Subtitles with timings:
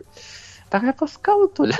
[0.00, 0.06] いう。
[0.70, 1.76] だからやっぱスカウトじゃ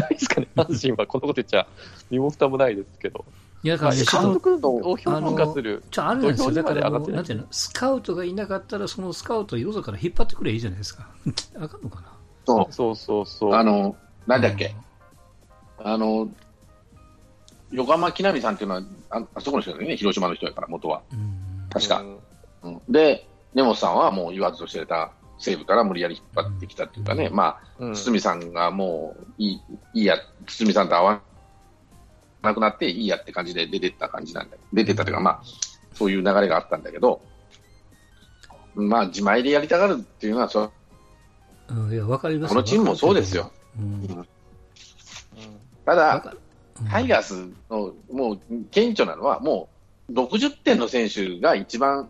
[0.00, 1.06] ないですかね、阪神は。
[1.06, 1.66] このこと言っちゃ、
[2.10, 3.24] 身も蓋もないですけど。
[3.62, 5.82] いや、だからね、ちょっと、監督を評価する。
[5.90, 6.52] ちょ、あるんですよ。
[6.52, 11.08] だから、ないなんていうの、スカウトがいなかったら、そのスカウトをよそから引っ張ってくればいいじゃないですか。
[11.60, 12.12] あかんのかな
[12.46, 12.72] そう。
[12.72, 13.54] そうそうそう。
[13.54, 13.96] あの、
[14.26, 14.74] なんだっけ、
[15.78, 16.28] あの、
[17.70, 21.02] 横浜木南さんっていうのは、ああそこの人だよね、広島の人やから、元は。
[21.12, 21.66] うん。
[21.70, 22.00] 確か。
[22.00, 22.18] うん
[22.62, 27.36] うんで、根本さんはもう言わずとしてた西武から無理やり引っ張ってきたっていうかね、うん。
[27.36, 27.94] まあ、うん。
[27.94, 29.62] 堤さんがもういい
[29.94, 30.16] いいや、
[30.46, 31.20] 堤さんと会わ
[32.42, 35.42] なくなっていいやって感じで出てった感じなんだ出てったというか、まあ、
[35.94, 37.20] そういう流れがあったんだけど、
[38.74, 40.72] まあ、自前でやりたがるっていうのは、そ
[41.68, 43.52] うん、いや、わかりますこのチームもそうですよ。
[43.78, 44.26] うん。
[45.84, 46.34] ただ、
[46.90, 49.68] タイガースのもう顕著なのは、も
[50.08, 52.08] う60点の選手が一番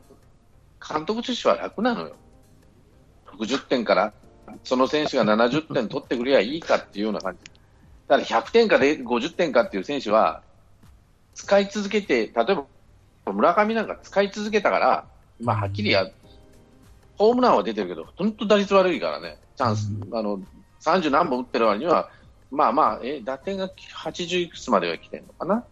[0.87, 2.17] 監督としては楽なのよ。
[3.39, 4.13] 60点から、
[4.65, 7.51] その選手が70点取ってくればいいかっていうような感じ。
[8.09, 10.43] ただ100点かで50点かっていう選手は、
[11.35, 12.67] 使い続けて、例えば
[13.33, 15.07] 村上なんか使い続けたから、
[15.41, 16.11] まあはっきりや、
[17.17, 20.41] ホームランは出てるけど、本当打率悪いからね、チャンス、あの、
[20.81, 22.11] 30何本打ってる割には、
[22.51, 25.57] まあまあ、え、打点が80いくつまでは来てるのかな？
[25.57, 25.67] だか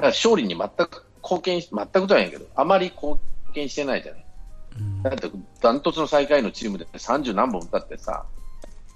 [0.00, 3.18] ら勝利に全く貢献し、全くとは言えんけど、あまり貢
[3.54, 4.21] 献してないじゃない。
[5.04, 8.24] うんだって、ダントツの最下位のチームで30何本打ったってさ、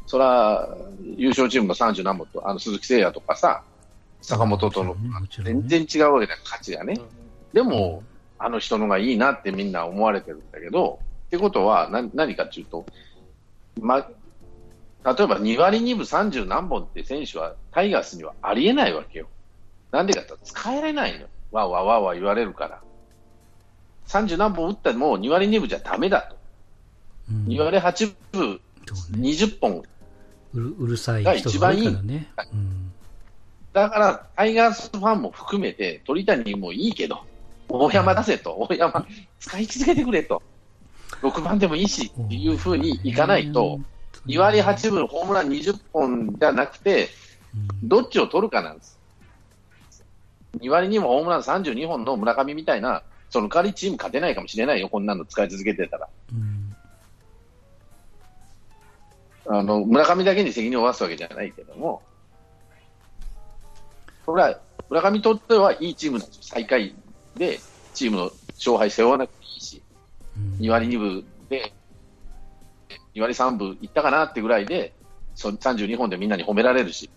[0.07, 0.69] そら、
[1.17, 3.63] 優勝チームの30何本と、あの、鈴木誠也とかさ、
[4.23, 4.97] 坂本との、
[5.43, 7.01] 全然違うわけだよ、価値がね。
[7.53, 8.03] でも、
[8.39, 12.87] あの人のがいいなってみんな思われてるんだけど、ってことは何何かっていうと、
[13.81, 14.07] ま、例え
[15.05, 19.29] ば2割2分30何本って選手はタイガースにはありえないわけよ。
[19.91, 21.27] なんでかって言ったら使えないの。
[21.53, 22.81] わーわーわーわー言われるから。
[24.07, 26.37] 30何本打ったらもう2割2分じゃダメだと。
[27.31, 29.83] うん2割8分そうね20本。
[30.55, 32.33] うるうるさい人が多いね。
[32.53, 32.93] うん
[33.73, 37.21] だからタイガースファンも含めて鳥谷もいいけど、
[37.69, 38.53] 大山出せと。
[38.70, 39.07] 大山
[39.39, 40.42] 使い続けてくれと。
[41.20, 43.79] 6番でもいいしっていうふうにいかないと、
[44.27, 47.11] 2割8分ホームラン20本じゃなくて、
[47.55, 48.98] うんどっちを取るかなんです。
[50.61, 53.03] 2割にもホームラン32本の村上みたいな、
[53.36, 56.08] その代わりチーム勝てないかもしれないよ、こんなの使い続けてたら。
[56.33, 56.74] うん
[59.48, 62.02] あの村上だけに責任を負わすわけじゃないけども、
[64.24, 64.58] これは
[64.89, 66.97] 村上にとってはいいチームなんですよ、最下位
[67.36, 67.61] で
[67.95, 69.83] チームの勝敗背負わなくていいし、
[70.36, 71.73] うん2割2分で、
[73.14, 74.95] 2割3分いったかなってぐらいで、
[75.35, 77.08] そ32本でみんなに褒められるし、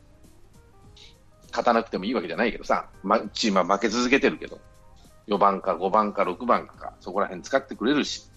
[1.50, 4.60] 勝たなくてもいいわけじゃないけどさ、ま、チームは負け続けてるけど、
[5.30, 8.30] 4番か5番か6番か、そこら辺使ってくれるし、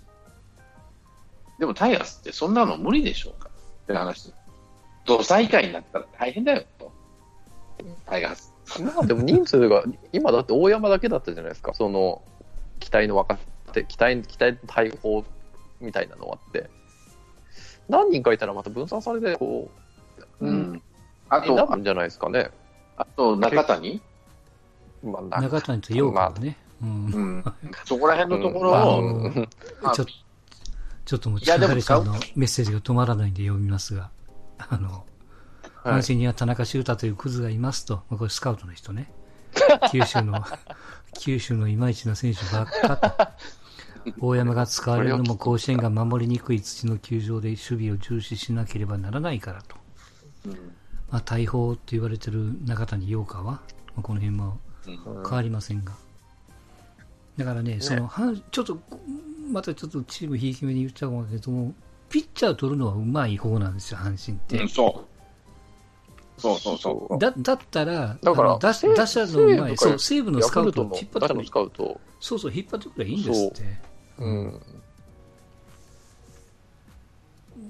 [1.58, 3.48] でもタイガースってそんなの無理でしょうか？
[3.84, 4.32] って話。
[5.04, 6.92] 土最下位になったら大変だよと。
[8.06, 8.52] タイガース。
[8.82, 9.82] まあでも人数が、
[10.12, 12.22] 今だって大山だけだったじゃないですか、その、
[12.78, 13.38] 期待の若
[13.72, 15.24] 手、期待、期待の大砲
[15.80, 16.70] みたいなのはあって。
[17.88, 19.70] 何人かいたらまた分散されて、こ
[20.40, 20.82] う、うん。
[21.28, 22.50] あになると、んじゃないですかね。
[22.96, 24.00] あと中谷？
[25.02, 26.56] まあ、中谷と陽子がね。
[27.84, 30.04] そこら辺のところまあを、ちょ
[31.04, 34.10] ちょっともう、千春さんのメッセージが止まらないんで読みますが、
[34.58, 35.02] あの、はい
[35.84, 39.10] 阪神には田中修太というクズがいますと、まあこれスカウトの人ね。
[39.90, 40.44] 九州の、
[41.18, 44.16] 九州のいまいちな選手ばっかと。
[44.20, 49.76] 大山が使われるのも甲子園が守りにくい土の球場で守備を重視しなければならないからと。
[50.46, 50.52] うん
[51.10, 53.62] まあ、大砲って言われてる中谷陽香は、ま
[53.98, 55.92] あ、この辺も変わりませんが。
[57.36, 58.78] だからね、その、阪ちょっと、
[59.50, 61.74] またちょっとチームひいき目に言っちゃうかもしれないけども、
[62.08, 64.58] ピッチャー取るのはうまい方なんですよ、阪神って。
[64.58, 65.12] うん、そう。
[66.40, 67.18] そうそうそう。
[67.18, 68.94] だだったら、だから打者の
[69.44, 71.70] うまい、西武かそう、西武のスカウトを引っ張ってく
[72.20, 73.62] そうそう、引っ張ってくればいいんですって。
[74.18, 74.60] うん。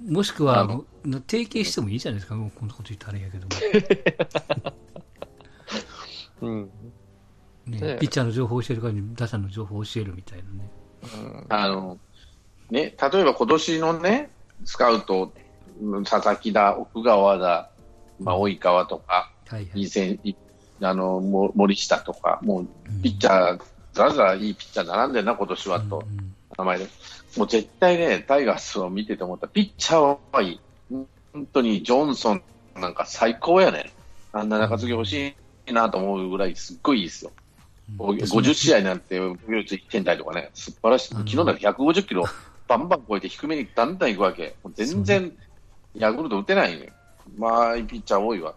[0.08, 0.84] もしくは、あの
[1.20, 3.52] 提携してもいいじゃないですか、もうこんなこと言ったらあれやけども。
[6.40, 6.70] うん。
[7.66, 10.70] ねねピッチャーの情報を教えるからに打者の情報を教えるみたいなね。
[11.02, 11.98] うんあの、
[12.70, 14.30] ね、例えば今年のね、
[14.64, 15.32] スカウト、
[15.80, 17.70] うん佐々木だ、奥川だ、
[18.20, 20.36] まあ、及川とか、はいはいいい。
[20.80, 23.62] あの、も森下とか、もう、うんピッチャー、
[23.92, 26.86] ざらざらいいピッチャー並んでるな、今年はと、うん名前で。
[27.36, 29.48] もう絶対ね、タイガースを見てて思った。
[29.48, 30.60] ピッチャーはいい。
[31.32, 32.42] 本当にジョンソン
[32.76, 33.90] なんか最高やね。
[34.32, 35.34] あんな中継ぎ欲し
[35.66, 37.32] いなと思うぐらいすっごいいいですよ。
[37.98, 41.14] うん50試合なんて、防御率1点台とかね、素晴らしい。
[41.14, 42.24] 昨日なんか150キロ、
[42.68, 44.54] バンバン超えて低めにだんだん行くわけ。
[44.74, 45.32] 全然、
[45.94, 46.92] ヤクルト打てないのよ。
[47.36, 48.54] まあ、ピッチャー多いわ。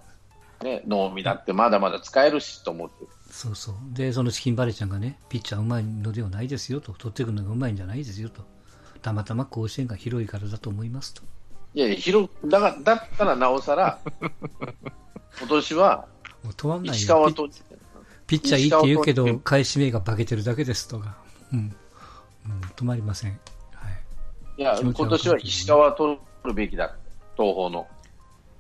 [0.64, 3.06] ね、能見だってまだまだ使えるしと思って。
[3.30, 3.76] そうそう。
[3.92, 6.94] で、そのチキンバレーちゃんがね、ピッチャーうまいのではないですよと。
[6.94, 8.44] 取ってくるのがうまいんじゃないですよと。
[9.02, 11.22] たまたま甲子園が広いからだと思いますと。
[11.74, 14.00] いやいや、広くだがだったらなおさら、
[15.40, 16.08] 今年は
[16.84, 17.16] 石よ。
[17.16, 17.50] 川と、
[18.28, 21.16] ピピッチャーいいって言うけど、返し目が化けてるだけですとか。
[21.54, 21.76] うん。
[22.48, 23.32] うん、止まりません。
[23.74, 23.90] は
[24.58, 24.62] い。
[24.62, 26.96] いや、今年は石川取るべきだ。
[27.38, 27.88] 東邦の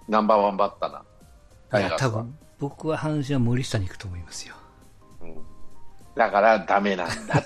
[0.08, 1.04] ナンバーワンバッターな。
[1.70, 4.56] タいや、多分、僕は阪神は森下に行くと思いますよ。
[5.22, 5.56] うん
[6.16, 7.44] だからダメなんだ。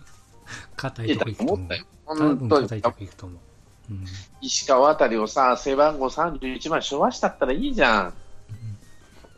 [0.76, 1.68] 硬いとこ行くと思う
[2.06, 3.38] 本当に分硬いとこ行くと思う。
[3.90, 4.04] うん。
[4.40, 8.14] 石川あたりをさ、背番号31番昭和したったらいいじゃん。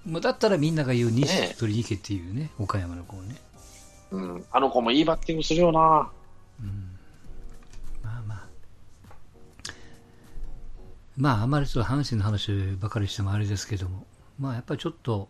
[0.08, 3.36] もうだったらみんなが言うね西取りに行けっていうね、岡山の子をね。
[4.10, 4.44] うん。
[4.50, 6.10] あの子もいいバッティングするよな。
[6.60, 6.98] うん。
[8.02, 8.44] まあまあ。
[11.18, 12.50] まあ、あまりちょっと阪神の話
[12.80, 14.06] ばかりしてもあれですけども、
[14.38, 15.28] まあやっぱりちょっと、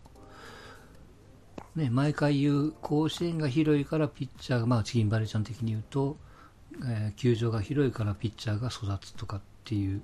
[1.75, 6.17] ね、毎回言う、甲子園が広いからピッチャーが、まあチキンバレーちゃん的に言うと、
[6.85, 10.03] えー球場が広いからピッチャーが育つとかっていう、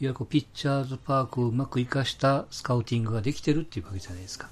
[0.00, 4.48] いわゆるピッチャーズパークをうまく活かしたスカウティングができてるっていうわけじゃないですか。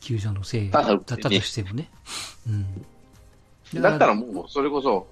[0.00, 1.88] 球場のせいだったとしてもね。
[2.48, 3.82] うん。
[3.82, 5.06] だったらもう、それこそ、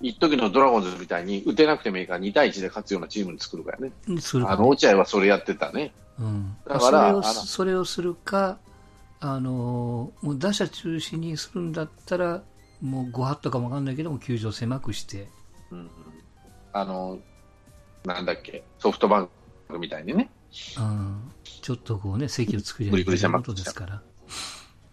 [0.00, 3.92] 一時のドラゴンズみたいに打てなくてもいいから2対1で勝つようなチームに作るからね。
[4.06, 5.92] にするかねあの、落合はそれやってたね。
[6.18, 8.58] うん、だからそれそれをするか、
[9.20, 12.42] あのーもう打者中心にするんだったら、
[12.80, 15.28] もう5発とかもわかんないけども、球場狭くして、
[15.70, 15.90] うん。
[16.72, 17.18] あの、
[18.04, 19.28] なんだっけ、ソフトバン
[19.68, 20.30] クみたいにね。
[20.78, 21.32] うん、
[21.62, 24.02] ちょっとこうね、席を作りブリブリということですから。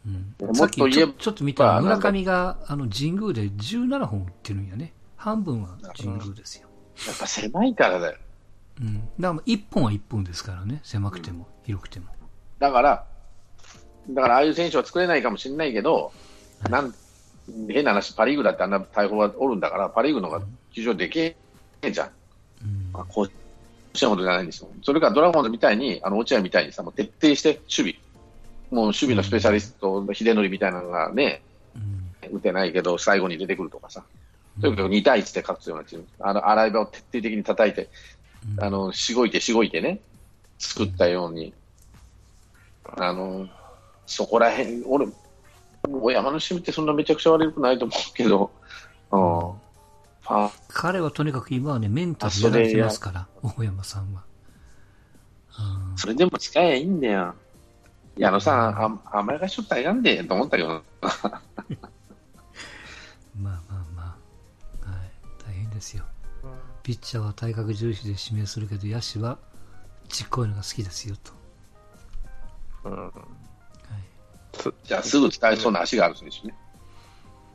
[0.05, 0.09] う
[0.45, 4.93] ん、もさっと言えばちょっと見たら、まあ村上があの神宮で17本打ってるんやね。
[5.15, 6.69] 半分は神宮ですよ。
[7.07, 8.17] やっぱ狭いからだよ。
[8.79, 12.07] うん、だから1本は1本ですからね、狭くても、広くても。
[12.59, 13.05] だから、
[14.09, 16.11] だからああいう選手は作れないかもしれないけど、
[16.69, 16.93] なん
[17.69, 21.37] 変な話、パ・リーグだってあんな大砲がおるんだから、パ・リーグの方が球場でけえ
[21.81, 22.07] えじゃん。
[22.07, 22.13] うん
[22.97, 23.27] まあ、甲
[23.93, 24.69] 子園ほどじゃないんですよ。
[24.83, 27.95] それからドラゴンズみたいに、あの落合みたいにさ、もう徹底して守備、
[28.71, 31.41] もう守備のスペシャリスト、秀則みたいなのがね、
[31.75, 32.37] うん。
[32.37, 34.03] 打てないけど、最後に出てくるとかさ、
[34.59, 37.89] とにかく2対1で勝つようなチーム、あの洗い場を徹底的に叩いて、
[38.57, 38.63] うん。
[38.63, 39.99] あのしごいてしごいてね、
[40.57, 41.53] 作ったように、
[42.97, 43.47] あの
[44.07, 45.07] そこらへん、俺、
[45.83, 48.51] 大山の趣味ってそんなめちゃくちゃ悪くないと思うけど、
[49.11, 49.66] うん、
[50.67, 54.23] 彼はとにかく今はね、メンタルやられてますから、大山さんは。
[55.59, 57.33] うんそれでも使えばいいんだよ。
[58.17, 60.69] 矢野さん、あ甘やかしとったらいかんでと思ったけど、
[61.01, 61.41] まあ
[63.41, 64.17] まあま
[64.85, 65.11] あ、はい、
[65.45, 66.03] 大変ですよ。
[66.83, 69.37] ピッチャーは体格重視で指名するけど、野手は
[70.09, 71.31] ちっこいのが好きですよと。
[72.85, 73.13] うんはい
[74.83, 76.55] じゃあすぐ使えそうな足がある選手ね。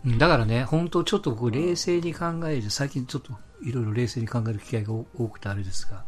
[0.04, 3.32] うんだからね、本当ちょっと僕冷静に考える、最近ちょっと
[3.62, 6.04] いろいろ冷静に考える機会が多多くてあれですが、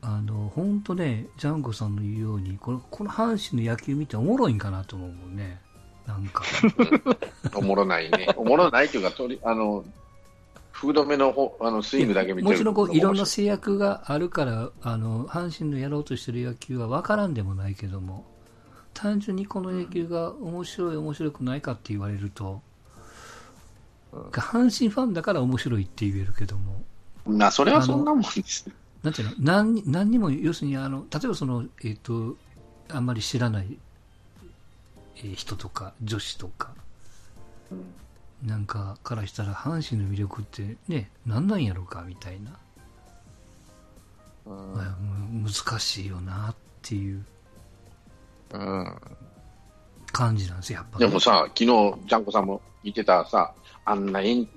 [0.00, 5.60] あの、本当ね、ジャンコさんの言うように、この、この阪神の野球見ておもろいんかなと思うもんね。
[6.06, 6.44] なんか。
[7.54, 8.28] おもろないね。
[8.36, 9.84] おもろないというか、とりあの、
[10.70, 18.24] フード目のほあのスイングだけ見てるもちろんこういろんな面制約があるから、あの、阪神のやろうとしてる野球は分からんでもないけども、
[18.98, 22.60] 単純にこの野球が面白い面白くないかって言われると、
[24.32, 26.82] 阪神ファンだから面白いって言えるけども、
[27.24, 28.68] な、それはそんなもんです。
[29.04, 32.36] なんていうの、何に何にも、要するにあの、例えばその、えっ、と、
[32.88, 33.78] あんまり知らない、
[35.18, 36.72] えー人とか、女子とか、
[38.42, 42.50] なんかからしたら、阪神の魅力ってね、何なんやろうか、みたいな。
[44.46, 45.44] うん。
[45.44, 47.24] 難しいよなっていう
[48.52, 48.96] うん
[50.12, 51.06] 感じなんですよ、やっぱり。
[51.06, 53.52] でもさ、昨日ジャンコさんも言ってたさ、
[53.84, 54.48] あんな延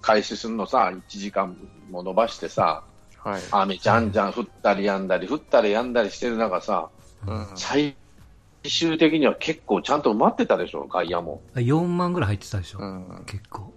[0.00, 1.56] 開始するのさ、1時間
[1.90, 2.84] も伸ばしてさ、
[3.18, 3.42] はい。
[3.50, 6.88] 雨じゃんじゃん降ったりやんだり、降ったりやんだりしてる中さ、
[7.26, 7.96] うん最
[8.62, 11.42] 終的には結構ちゃんと埋まってたでしょ、外野も。
[11.54, 13.72] 4万ぐらい入ってたでしょ、うん結構。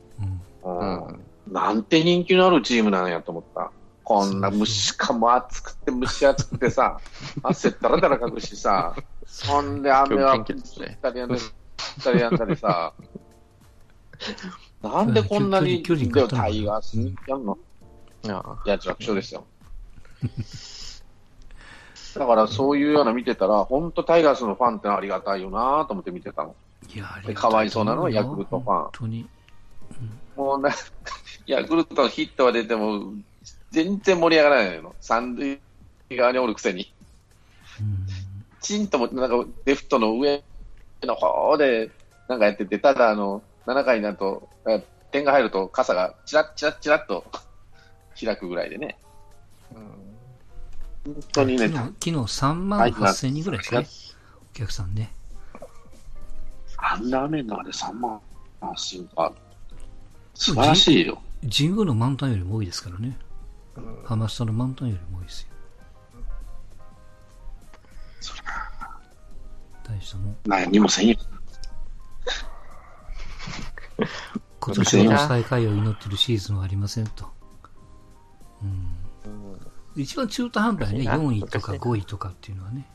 [0.63, 1.19] うんうんうん
[1.51, 3.69] なんて人気のあるチームなんやと思った。
[4.03, 6.99] こんな虫かも暑くて蒸し暑くてさ、
[7.43, 8.95] 汗だらだらかくしさ、
[9.25, 10.45] そんで雨は降っ
[11.01, 12.93] たりやんだり、降ったりやんだりさ、
[14.81, 17.57] なんでこんなに、巨人巨人でも勝ったのかなタイガースにやんの？
[18.23, 19.45] いやいや、楽勝ですよ。
[22.15, 26.55] だからそういうような見てたら、本当タイガースのファンってありがたいよなと思って見てたの。
[26.93, 28.75] いや、ありでがたかわいそうなのはヤクルトファン。
[28.81, 29.27] 本当に。
[30.35, 30.69] もうな、
[31.47, 33.13] ヤクルトのヒットは出ても、
[33.73, 34.95] 全然盛り上がらないの。
[35.01, 35.59] 三塁
[36.11, 36.93] 側におるくせに。
[37.81, 40.41] うんとも、なんか、レフトの上
[41.01, 41.91] の方で、
[42.29, 44.79] なんかやってて、ただ、あの、7回になると、あ
[45.11, 47.25] 点が入ると、傘がチラッチラッチラッと
[48.19, 48.97] 開くぐらいでね。
[51.03, 53.87] 本当にね昨日、、昨日3万8000人ぐらいですね、
[54.53, 55.11] お客さんね。
[56.77, 58.19] あんな雨の中で3万
[58.61, 59.33] 8000か。
[60.35, 61.21] 素晴らしいよ。
[61.41, 63.17] 神宮の満タンよりも多いですからね。
[64.05, 65.47] ハマスタの満タンよりも多いですよ。
[69.83, 70.37] 大したもん。
[70.45, 71.17] 何もせんよ。
[74.59, 77.25] 今年の最下位を祈ってるシーズンはありませんと。
[78.61, 80.01] うん。
[80.01, 82.87] 一番中途半端やね、4位とか5位とかっていうのはね。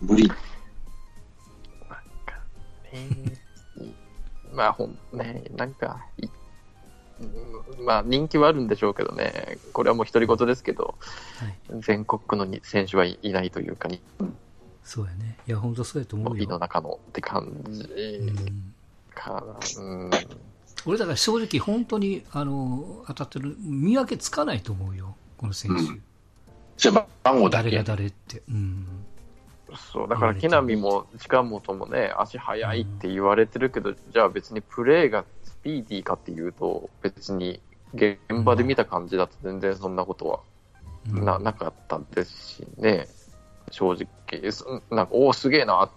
[0.00, 0.30] 無理。
[4.52, 6.37] まあ、ほん、ね、なんか、いうん
[7.84, 10.96] まあ、人気はあるんでしょうけどね、これはもう独り言ですけど、
[11.70, 11.80] はい。
[11.80, 14.00] 全国区のに選手はいいないというか、に
[14.84, 15.38] そうやね。
[15.46, 16.58] いや、本当そうやと思う井のよ。
[16.58, 18.72] 中のって感じうん
[19.14, 19.44] か
[19.76, 19.82] な。
[19.82, 20.10] うん。
[20.86, 25.16] 俺だから正直本当に、あの、当たってる、見分けつかないと思うよ。
[25.36, 25.82] この選手。
[25.82, 26.02] うん
[26.78, 27.82] じゃあ番号だけ誰が。
[27.82, 28.40] 誰って。
[28.48, 28.86] うん。
[29.92, 35.24] そう、だから木浪も近本もね、足速いって言われてるけど、じゃあ別にプレーが
[35.68, 37.60] スピーディーかっていうと、別に
[37.94, 40.40] 現場で見た感じだと全然そんなことは
[41.10, 41.24] うん。
[41.24, 43.06] な,、なかったですしね、
[43.70, 45.90] 正直、そなんか、おお、すげえなっ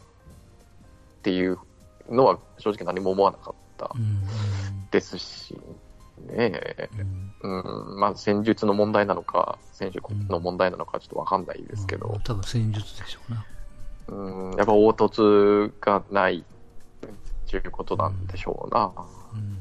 [1.23, 1.57] ていう
[2.09, 4.21] のは正直何も思わなかったうん
[4.91, 5.57] ですし、
[6.27, 6.51] ね。
[6.93, 7.33] うん。
[7.41, 7.91] うん。
[7.91, 9.99] うん、まあ戦術の問題なのか、選手
[10.29, 13.45] の問題なのかちょっとわかんないですけど、多分戦術でしょうな。
[14.09, 18.91] うん、やっぱ凹凸がないっていうことなんでしょうな。
[19.33, 19.60] うん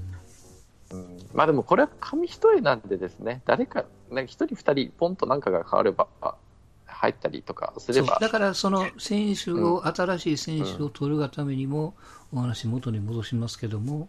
[0.91, 6.07] うん、まあでもこれは紙一重なんでですね、誰か、なんか一人二人、ポンとなんかが変われば、
[6.87, 11.95] 入ったりとかすれば、そうだからその選手を、新しい選手を取るがためにも、
[12.33, 14.09] お話元に戻しますけども、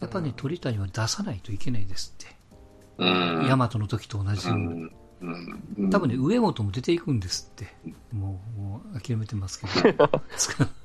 [0.00, 2.34] やっぱね、鳥谷は出さないといけないですって。
[2.98, 3.46] うん。
[3.48, 4.64] 大和の時と同じように。
[4.64, 4.86] うんう
[5.86, 7.72] ん多分ね、上本も出ていくんですって。
[8.12, 10.10] もう、もう諦めてますけど。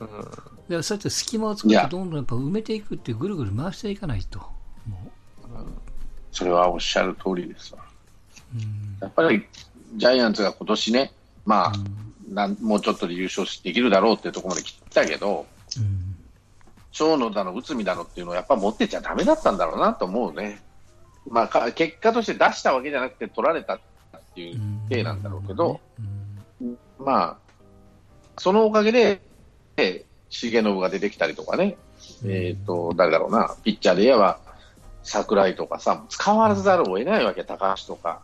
[0.00, 0.82] うん。
[0.82, 4.38] そうやって隙間を作ってどんどんやっぱ埋めていくってぐるぐる回していかないと。
[4.38, 4.46] も
[6.30, 7.84] それはおっしゃる通りですわ。
[8.54, 8.98] う、うん。
[9.00, 9.46] やっぱり
[9.96, 11.12] ジャイアンツが今年ね、
[11.44, 12.34] まあ、うん。
[12.34, 15.46] なんもうちょっとで優勝できるだろうっていうところまで来たけど、
[15.78, 16.16] うん。
[16.92, 20.60] 長野だの、内海だのっていうのはやっぱ持ってちゃだめだったんだろうなと思うね。
[21.30, 23.80] まあ、か結果として出したわけじゃなくて取られたっ
[24.34, 25.80] ていう体なんだろうけど、
[26.60, 26.78] うん。
[26.98, 27.36] まあ、
[28.38, 29.20] そのおかげで、え
[30.30, 31.76] 重信が出てきたりとかね、
[32.26, 34.40] えっ、と、誰だろうな、ピッチャーで言えば、
[35.02, 38.20] 桜井とかさ、使わざるを得ないわけ、高橋とか、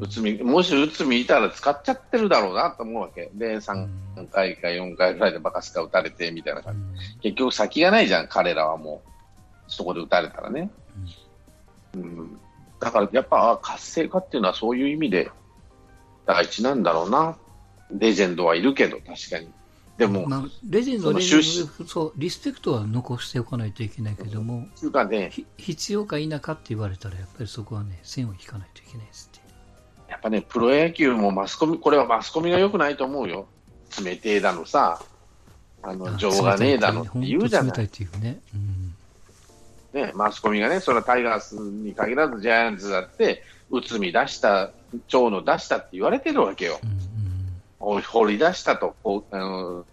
[0.00, 3.30] うん内海、もし内海いたら使っちゃってるだろうなと思うわけ。
[3.34, 3.74] で、う3
[4.22, 6.80] ん回か4回ぐらいでバカスカ打たれてみたいな感じ。
[6.80, 9.08] うん結局先がないじゃん、彼らはもう。
[9.68, 10.70] そこで打たれたらね。
[11.94, 12.38] うん。
[12.80, 15.30] だからやっぱあ活性化っていうのはそういう意味で
[16.26, 17.36] 大事なんだろうな。
[17.90, 19.50] レジェンドはいるけど、確かに。
[19.98, 29.48] でも、まあ、レジェンド、レジェン終ドでそう、リスペクトは残しておかないといけないけども、つうかね、ひ必要か否かって言われたら、やっぱりそこはね、線を引かないといけないですって。
[30.08, 33.48] やっぱね、プロ野球もマスコミ、これはマスコミが良くないと思うよ。
[34.02, 35.02] 冷てえだのさ、
[35.82, 37.90] あの、情がねえだのって言うじゃない。
[38.20, 38.40] ね。
[38.54, 38.94] うん
[39.92, 44.70] ね、マスコミがね、それはタイガースに限らずジャイアンツだって、内海出した、
[45.08, 46.78] 長野出したって言われてるわけよ。
[46.84, 46.97] うん
[47.78, 49.86] 掘り出したと、こうあの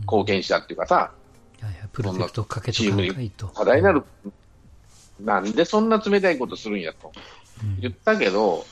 [0.00, 1.12] 貢献したっていうかさ、
[1.60, 1.74] いやい。
[1.80, 3.48] や、プロジェクトかけとかないと。
[3.48, 4.02] 課題になる、
[5.20, 7.12] なんでそんな冷たいことするんやと。
[7.62, 7.80] うん。
[7.80, 8.64] 言ったけど、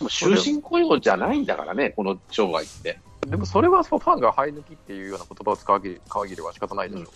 [0.00, 2.98] もう終身雇用じゃないんだからね、この生涯って。
[3.26, 7.02] でもそれはそうファンが生え抜きっていうような言葉を使う限り限りは仕方ないでしょ。
[7.02, 7.06] う。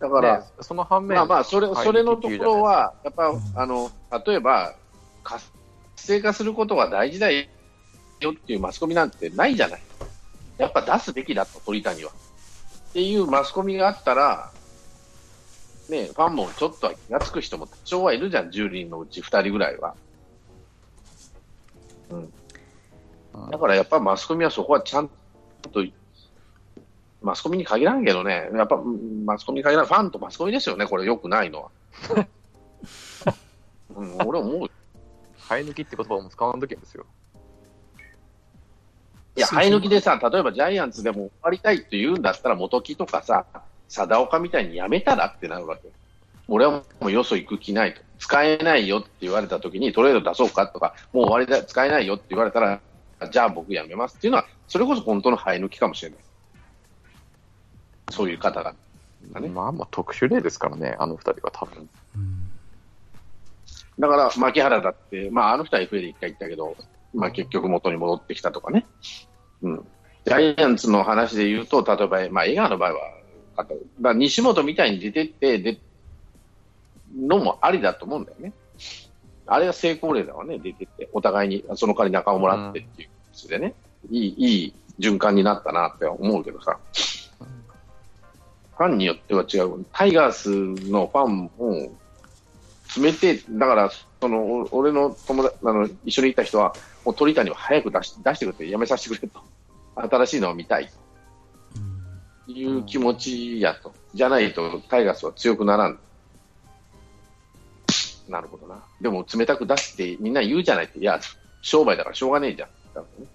[0.00, 3.90] だから、ねその反面、まあまあ、それ、それのところは、やっぱ、うんあの、
[4.26, 4.74] 例えば、
[5.22, 5.44] 活
[5.96, 7.46] 性化することが大事だよ
[8.16, 9.82] っていうマスコミなんてないじゃない。
[10.58, 12.10] やっぱ出すべきだと、鳥谷は。
[12.10, 14.52] っていうマスコミがあったら、
[15.88, 19.94] ね、ファンもちょっとは気がつく人も多少はいるじゃん、10人のうち2人ぐらいは。
[22.10, 22.32] うん。
[23.50, 25.10] だからやっぱマスコミはそこはちゃん
[25.72, 25.84] と、
[27.20, 31.70] マスコミに限らんけどね、やっぱうんマスコミに限らん、ファンとマスコミですよね、これよくないのは。
[33.96, 34.68] うん、俺思うよ。
[35.48, 37.06] 生え抜きって言葉も使わんときですよ。
[39.36, 43.46] いや、生え抜きでさ、例えばジャイアンツでも終わりたいって言うんだったら、元木とかさ、
[43.88, 45.88] 貞岡みたいにやめたらってなるわけ。
[46.46, 48.00] 俺はもうよそ行く気ないと。
[48.18, 52.80] 使えないよって言われたときにトレード出そうかとか、もう終わりだ、使えないよって言われたら、
[53.30, 56.18] じゃあ僕やめますっていうのは、それこそ本当の生え抜きかもしれない。
[58.10, 58.74] そういう方が。
[59.40, 61.88] ねまあまあ特殊例ですからね、あの二人は多分。
[62.16, 62.50] うん。
[63.98, 66.76] だから、牧原だって、まあ、あの人は FA で一回行ったけど、
[67.14, 68.86] まあ、結局元に戻ってきたとかね。
[69.62, 69.86] うん。
[70.24, 73.00] ジャイアンツの話で言うと、例えば、まあ、江川の場合は、
[73.56, 75.78] あと、だ西本みたいに出てって、で、
[77.16, 78.52] のもありだと思うんだよね。
[79.46, 83.74] あれは成功例だわね、出てって、お互いにその代わり仲をもらってっていう形でね、
[84.10, 86.78] いい、いい循環になったなって思うけどさ、
[88.76, 89.84] ファンによっては違う。
[89.92, 90.50] タイガース
[90.90, 91.92] のファンも、
[92.88, 93.90] 詰めて、だから、
[94.24, 99.40] その、お俺の友達、あの、一緒にいた人は、もう鳥谷を早く出し出してくれて、やめさせてくれと。
[100.10, 100.90] 新しいのを見たい
[101.76, 103.92] うんという気持ちやと。
[104.14, 105.98] じゃないと、タイガースは強くならん。
[108.26, 108.82] なるほどな。
[108.98, 110.98] でも、冷たく出してみんな言うじゃないって。
[110.98, 111.20] いや、
[111.60, 112.68] 商売だからしょうがねえじゃん。
[113.20, 113.28] ね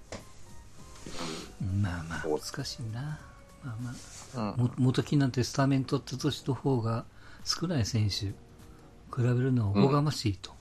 [1.84, 3.20] まあまあ、難しいな。
[3.64, 3.94] まあま
[4.38, 7.06] あ、うんも元木なんてスタメン取った年の方が
[7.44, 8.34] 少ない選手、比
[9.18, 10.58] べるのはおこがましいと。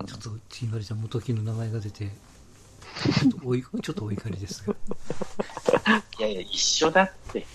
[0.00, 4.74] うんちょっと、ちんばりちゃん元木の名前が出て、ちょっとおい ちょっとお怒りですが。
[6.18, 7.46] いやいや、一緒だって。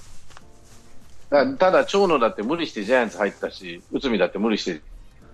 [1.30, 4.80] だただ、長野だって無理してジャイアンツ入ったし、内海だって無理して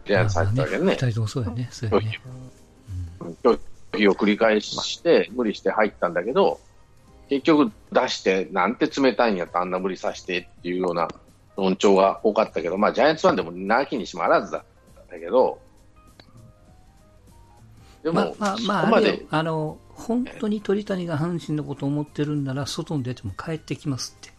[0.05, 0.97] ジャイアンツ入ったわけ二ね。
[0.97, 1.69] 人ともそうやね。
[1.71, 2.21] そうやね。
[3.43, 3.59] 拒
[3.97, 6.61] 否を繰り返して、無理して入ったんだけど、
[7.29, 11.09] 結局出して、なんて冷たいんやと、あんな無理させてっていうような
[11.57, 14.63] 論調が多かったけど、まあ、ジャイアンツファンでもなきにしもあらずだっ
[15.11, 15.59] たけど、
[18.07, 24.33] でも、まあまあまあ、あれよ、あの、本当に鳥谷が阪神のことを思ってるんなら、外に出ても帰ってきますって。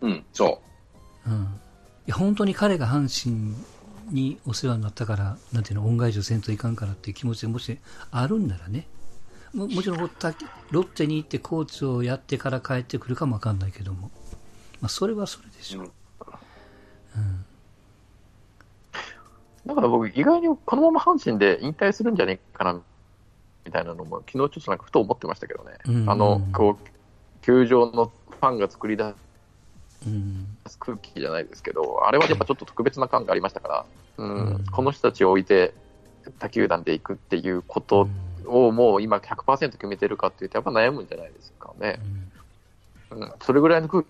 [0.00, 0.60] うん、そ
[1.24, 1.34] うん。
[1.34, 1.36] い
[2.06, 3.54] や、本当に彼が阪神
[4.12, 7.78] にお世話になったから、なんていうの、恩返しをせんといかんからっていう気持ちがもし
[8.10, 8.88] あるんならね。
[9.52, 10.34] ももちろんロッタ
[10.72, 14.10] ロッテに行ってコーチをやってから帰ってくるかもわかんないけども。
[14.80, 15.84] まあ、それはそれでしょう。
[15.84, 15.90] うん
[17.18, 17.44] うん。
[19.66, 22.80] だから僕、意外にこのまま阪神で引退するんじゃねえかな、
[23.64, 25.72] みたいなのも、昨日ちょっとなんかふと思ってましたけどね。
[25.86, 26.88] うんあの、こう、
[27.42, 29.14] 球場のファンが作り出
[30.06, 30.46] うん。
[30.66, 33.86] す空気じゃないですけど、あれはやっぱちょっと特別な感がありましたから、
[34.18, 35.74] うんうんこの人たちを置いて
[36.38, 38.08] 他球団で行くっていうこと
[38.46, 41.98] をもう今100%決めてるかっていうと、やっぱ悩むんじゃないですかね。
[43.10, 44.04] うんうん、それぐらいの空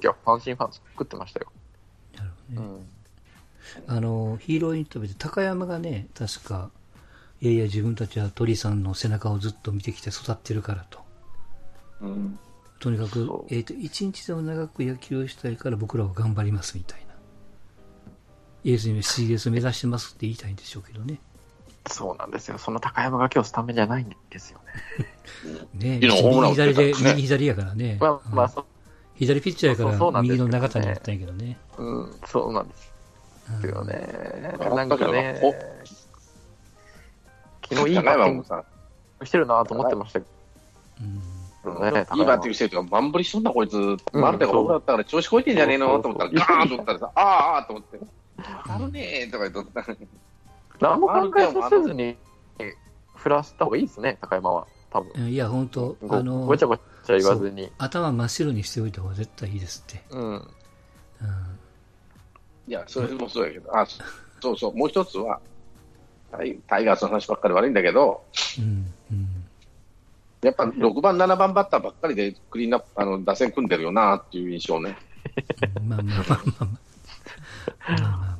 [0.00, 1.52] 気は阪神ファン作ってましたよ。
[2.16, 2.66] なるほどね。
[2.68, 2.93] うん
[3.86, 6.70] あの、ヒーローインタビューで高山がね、確か、
[7.40, 11.00] いやいや自分たちは鳥さんの背中をずっと見てきて育ってるからと。
[12.00, 12.06] う。
[12.06, 12.38] うん。
[12.80, 17.14] とにかくえっ、と、一日でも長く野球をしたいから僕らは頑張りますみたいな。
[18.64, 21.18] エースに CS 目指してますって言いたいんでしょうけどね。
[21.86, 22.58] そうなんですよ。
[22.58, 24.60] その高山が今日スタメンじゃないんですよ
[25.76, 25.98] ね。
[25.98, 26.10] ね右
[26.54, 27.98] 左で、ね右左やからね。
[28.00, 28.66] まあ、まあ、うんそ
[29.16, 31.58] 左ピッチャーやから右の長谷やったんやけどね。
[31.78, 32.93] うん、そうなんです
[33.62, 34.56] うんよね。
[34.60, 35.54] うんなんかねほ、
[37.68, 38.44] 昨日いいバッティング
[39.26, 40.26] してるなと思ってましたけ
[41.00, 41.20] うん
[41.64, 42.06] どね。
[42.14, 45.98] いいバッティングしてるとか、満振りしとんだこいつ、マルテがホームラン打ったから調子こいてんじゃねえの？
[46.00, 47.98] と思ったら、ガーンと打ったらさ、ああああと思って、
[48.64, 49.96] 当たるねーとか言っとった。
[50.80, 52.16] 何も考えさせずに
[53.14, 54.66] 振らせた方がいいですね、高山は。
[54.90, 55.10] 多分。
[55.16, 57.70] うんいや、本当ごあのごちゃごちゃ言わずに。
[57.78, 60.02] 頭真っ白にしておいた方が絶対いいですって。
[60.10, 60.22] うん。
[60.22, 60.42] うん
[62.66, 63.86] いや、それもそうやけど、あ、
[64.40, 65.40] そうそう、もう一つは、
[66.30, 68.24] タイタイガースの話ばっかり悪いんだけど、
[68.58, 68.92] うん。
[69.12, 69.28] うん。
[70.42, 74.96] やっぱ6番、7番バッターばっかりでクリーンナップ、あの、打線組んでるよなっていう印象ね。
[75.76, 78.34] う んまあまあまあまあ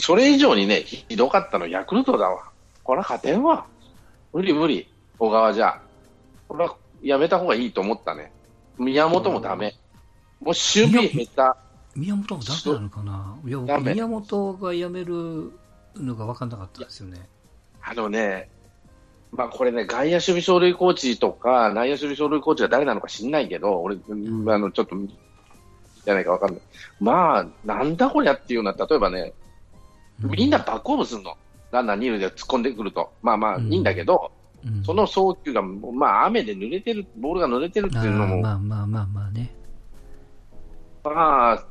[0.00, 2.50] それ以上にね、ひどかったのヤクルトだわ。
[2.84, 3.66] これは勝てんわ。
[4.32, 4.88] 無理無理、
[5.18, 5.80] 小川じゃ。
[6.48, 8.32] これはやめた方がいいと思ったね。
[8.78, 9.74] 宮本もダメ。
[10.40, 11.56] もう守備下
[11.94, 13.36] 宮本もダメなのかな？
[13.46, 15.52] いや、僕、宮本が辞める
[15.96, 17.28] のが分かんなかったですよね。
[17.84, 17.90] 手。
[17.90, 18.50] あのね、
[19.32, 24.96] まあこれね、外野守備走塁コーチとか、内野守備走塁コーチが誰なのか知んないけど、俺、んあの、ちょっと、
[26.04, 26.60] じゃないかわかんない。
[27.00, 29.34] まあ、なんだこりゃっていうのは、例えばね、
[30.22, 31.36] うみんなバックホームするの。
[31.70, 33.12] ランナー二塁で突っ込んでくると。
[33.22, 34.32] まあまあ、うんいいんだけど、
[34.64, 39.52] うんその送球が、まあ、雨で濡れてる、ボールが濡れてるっていうのも、まあまあまあまあね。
[41.04, 41.64] まあ、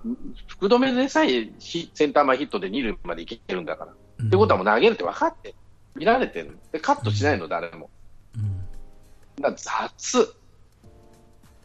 [0.47, 3.93] 福留でさえヒセンター前ヒットで二塁まで行けるんだから。
[3.93, 5.55] うんってことはもう投げるって分かって、
[5.95, 6.57] 見られてる。
[6.71, 7.89] で、カットしないの、誰も。
[8.35, 10.17] うんだ雑。
[10.17, 10.27] 守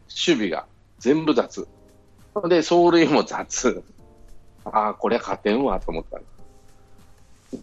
[0.09, 0.65] 備が。
[0.99, 1.69] 全部雑。
[2.49, 3.83] で、走塁も雑。
[4.65, 6.23] ああ、これ勝てんわと思ったの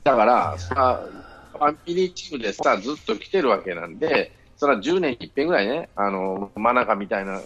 [0.03, 1.07] だからさ、
[1.53, 7.41] ファンピリーチームでさ、ずっと来てるわけなんで、それは10年に一遍ぐらいね、あの、真中みたいな、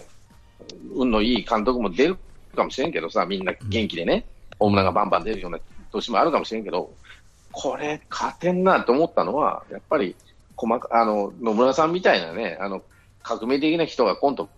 [0.94, 2.18] 運のいい監督も出る
[2.56, 4.26] かもしれんけどさ、みんな元気でね、
[4.58, 5.58] ホームランがバンバン出るような
[5.92, 6.92] 年もあるかもしれんけど、
[7.52, 10.14] これ、勝てんなと思ったのは、やっぱり、
[10.56, 12.82] 細かあの野村さんみたいなね、あの
[13.22, 14.48] 革命的な人が今度、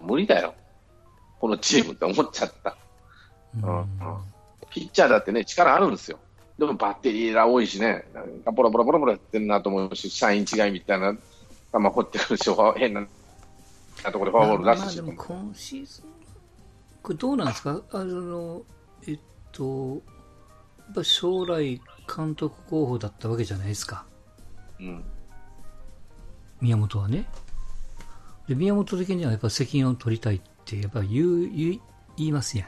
[0.00, 0.54] 無理だよ、
[1.40, 2.76] このチームって思っちゃった。
[3.62, 3.78] うん。
[3.78, 3.86] うん。
[4.70, 6.18] ピッチャーだってね、力あるんですよ。
[6.58, 13.06] でもバッテリーが多いしね、なんかボロボロボロボロやってるなと思うし、サイン違いみたいな球掘ってくるし、変な
[14.10, 14.96] ところでフォアボール出すし。
[14.98, 16.04] まあまあで、も今シーズン、
[17.06, 17.82] これどうなんですか？
[17.92, 18.62] あの、
[19.06, 19.20] えっ
[19.52, 20.02] と、
[20.78, 21.80] やっぱ将来
[22.16, 24.06] 監督候補だったわけじゃないですか。
[24.80, 25.04] うん
[26.60, 27.28] 宮本はね。
[28.48, 31.80] で、宮本的にはやっぱ責任を取りたいって、やっぱ言う、言
[32.16, 32.66] いますや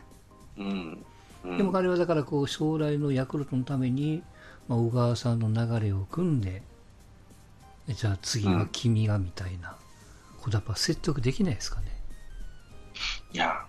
[0.56, 0.60] ん。
[0.60, 1.04] うん
[1.44, 4.22] うんでも彼はだからこう将来のヤクルトのために、
[4.68, 6.62] まあ、小川さんの流れを組んで、
[7.88, 9.76] えじゃあ次は君がみたいな
[10.40, 11.86] ことやっぱ説得できないですかね？
[13.32, 13.67] いや、む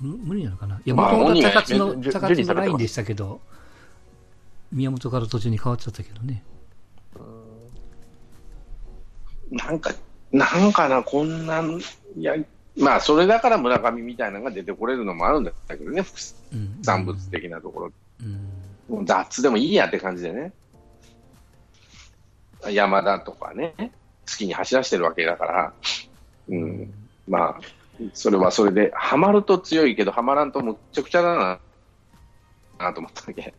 [0.00, 0.76] 無理なのかな？
[0.76, 3.40] いや、まあもともと高津の、じゅ高津のラインでしたけど、
[4.72, 6.42] 宮本から途中に変わっちゃったけどね。
[9.50, 9.92] なんか、
[10.32, 11.80] なんかな、こんなん、
[12.16, 12.34] いや、
[12.78, 16.16] まあ、それだから村上みたいなのが出てこれるのもあるんだけどね、副
[16.52, 16.78] うん。
[16.82, 17.92] 産物的なところ。
[18.22, 18.48] うん。
[18.88, 20.52] もう雑でもいいやって感じでね。
[22.70, 23.86] 山田とかね、好
[24.38, 25.72] きに走らせてるわけだから、
[26.48, 26.92] うん、
[27.26, 27.60] まあ、
[28.14, 31.60] それはそれで、ハマると強いけど、ハマらんとむっちゃくちゃだな、
[32.78, 33.54] なと思ったわけ。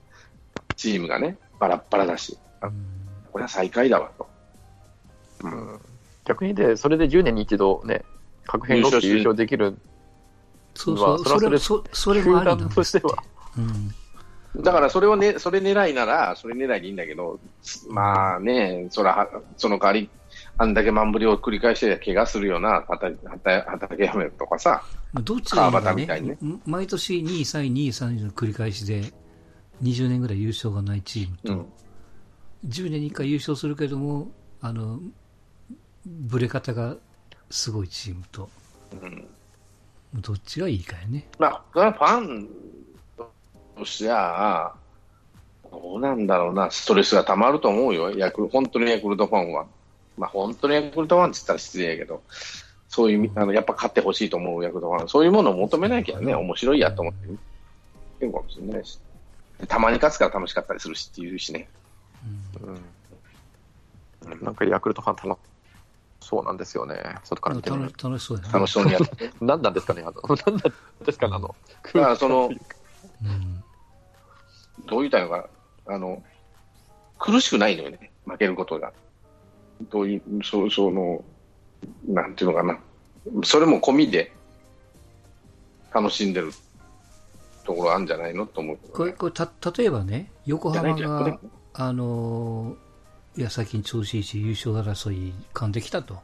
[0.75, 3.01] チームがね、バラッバラだし、うん
[3.32, 4.27] これは最下位だわと。
[5.43, 5.80] うん
[6.25, 8.04] 逆にで、それで10年に一度ね、
[8.45, 9.77] 各変ロッテ優勝できる、
[10.75, 12.58] そうそう、まあそれはそれそそれもありは。
[13.58, 14.63] うん。
[14.63, 17.39] だからそれをね、それ狙いなら、それ狙いでいいんだけど、
[17.89, 20.10] まあね、そら、その代わり、
[20.62, 26.34] あんだけ満振りを繰り返して怪我するような畑畑畑やめるとかさ、まあどっちがいいね。
[26.34, 29.12] ん毎年2位、3位、2位、3位の繰り返しで、
[29.82, 31.65] 20年ぐらい優勝がないチームと、うん。
[32.67, 34.30] 10年に1回優勝するけども、
[34.62, 35.00] あの、
[36.06, 36.95] ブレ方が
[37.50, 38.47] すごいチームと、
[39.02, 39.28] うん。
[40.21, 41.28] どっちがいいかやね。
[41.39, 42.47] まあ、ファン
[43.78, 44.76] としては、
[45.71, 49.65] どうなんだろうな、ストレスがたまると思うよ、ヤクル本当にヤクルトファンは。
[50.17, 52.21] まあ、本当にヤクルトファンって言ったら失礼やけど、
[52.88, 57.28] そういう、あのやっぱ勝ってほしいと思うヤクルトファン、そういうものを求めなきゃね、面白いやと思って。
[58.26, 59.00] るかもしれないし、
[59.67, 61.67] たまに勝つから楽しかったりするしっていうしね。
[62.62, 64.43] うん。
[64.43, 65.39] なんかヤクルトファン楽
[66.21, 68.50] しそうなんですよね、外から見ても楽楽しそうやね。
[68.54, 69.32] 楽しそうにやって。
[69.41, 70.13] 何なんですかね、あの、
[70.45, 72.52] 何なんですかね、あの、だからその、う
[73.26, 73.63] ん。
[74.86, 75.50] どう言ったらいいのか
[75.88, 76.24] な、あの、
[77.17, 78.93] 苦しくないのよね、負けることが。
[79.89, 81.24] どういう、そその、
[82.08, 82.80] なんていうのかな、
[83.44, 84.34] それも込みで
[85.94, 86.52] 楽しんでる
[87.63, 91.39] ところあるんじゃないのと思うこれ、これた、例えばね、横浜が
[91.74, 92.91] あのー
[93.38, 96.20] いや、最近調子いいし、優勝争い噛んできたと。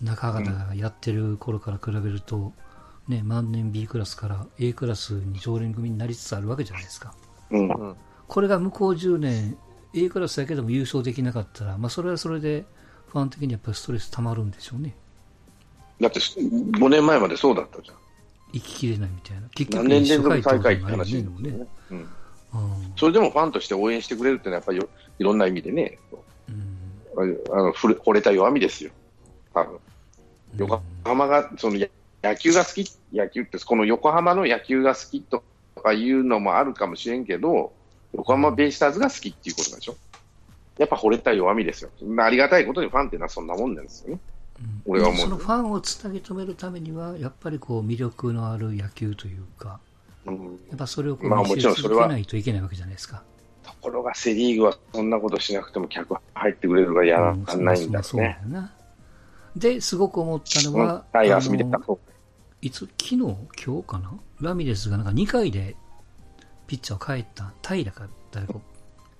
[0.00, 2.52] 中畑がやってる頃から比べると、
[3.08, 7.14] ね、万年 B クラスから A クラスに常連組になりつつあるわけじゃないですか。
[7.50, 7.68] うん。
[7.68, 7.96] うん。
[8.26, 9.58] これが向こう10年、
[9.94, 12.64] A クラスだけでも優勝できなかったら、まあ、それはそれで、
[13.08, 14.94] ファン的にやっぱりストレス溜まるんでしょうね。
[16.00, 17.96] だって5年前までそうだったじゃん。
[18.52, 19.48] 生ききれないみたいな。
[19.54, 21.58] 結何年連続大会って話になるよね。
[21.58, 21.66] ね。
[21.90, 22.06] うんうん
[22.96, 25.98] それでもファンとして応援してくれるっていうのは、やっぱりよいろんな意味でね、
[27.16, 28.92] うんあのふれ惚れた弱みですよ、
[29.52, 29.78] 多分
[30.56, 31.88] 横浜がそのや
[32.22, 35.42] 野球が好き、野球って、この横浜の野球が好きと
[35.82, 37.72] かいうのもあるかもしれんけど、
[38.16, 39.96] 横浜ベイスターズが好きっていうことなんでしょ。
[40.78, 41.90] やっぱ惚れた弱みですよ。
[42.18, 44.14] ありがたいことにファンっていうのはそんなもんなんですよね。
[44.14, 44.34] うん
[44.86, 49.80] 俺は思うそのファンをつなぎ止めるためには、やっぱりこう魅力のある野球というか、
[50.26, 50.34] うん、
[50.68, 53.22] やっぱそれをこうまあもちろんそれはないといけないわけじゃないですか。
[53.64, 58.38] ところがセ・リーグはそんなことしなくても客入ってくれるからやらないんだそうね。
[58.42, 58.72] だよな。
[59.56, 61.98] で、すごく思ったのうんは、タイガー
[62.60, 64.12] いつ、昨日、今日かな？
[64.40, 65.76] ラミレスがなんか2回で
[66.74, 68.62] ピッチャーを変えた、平か誰かを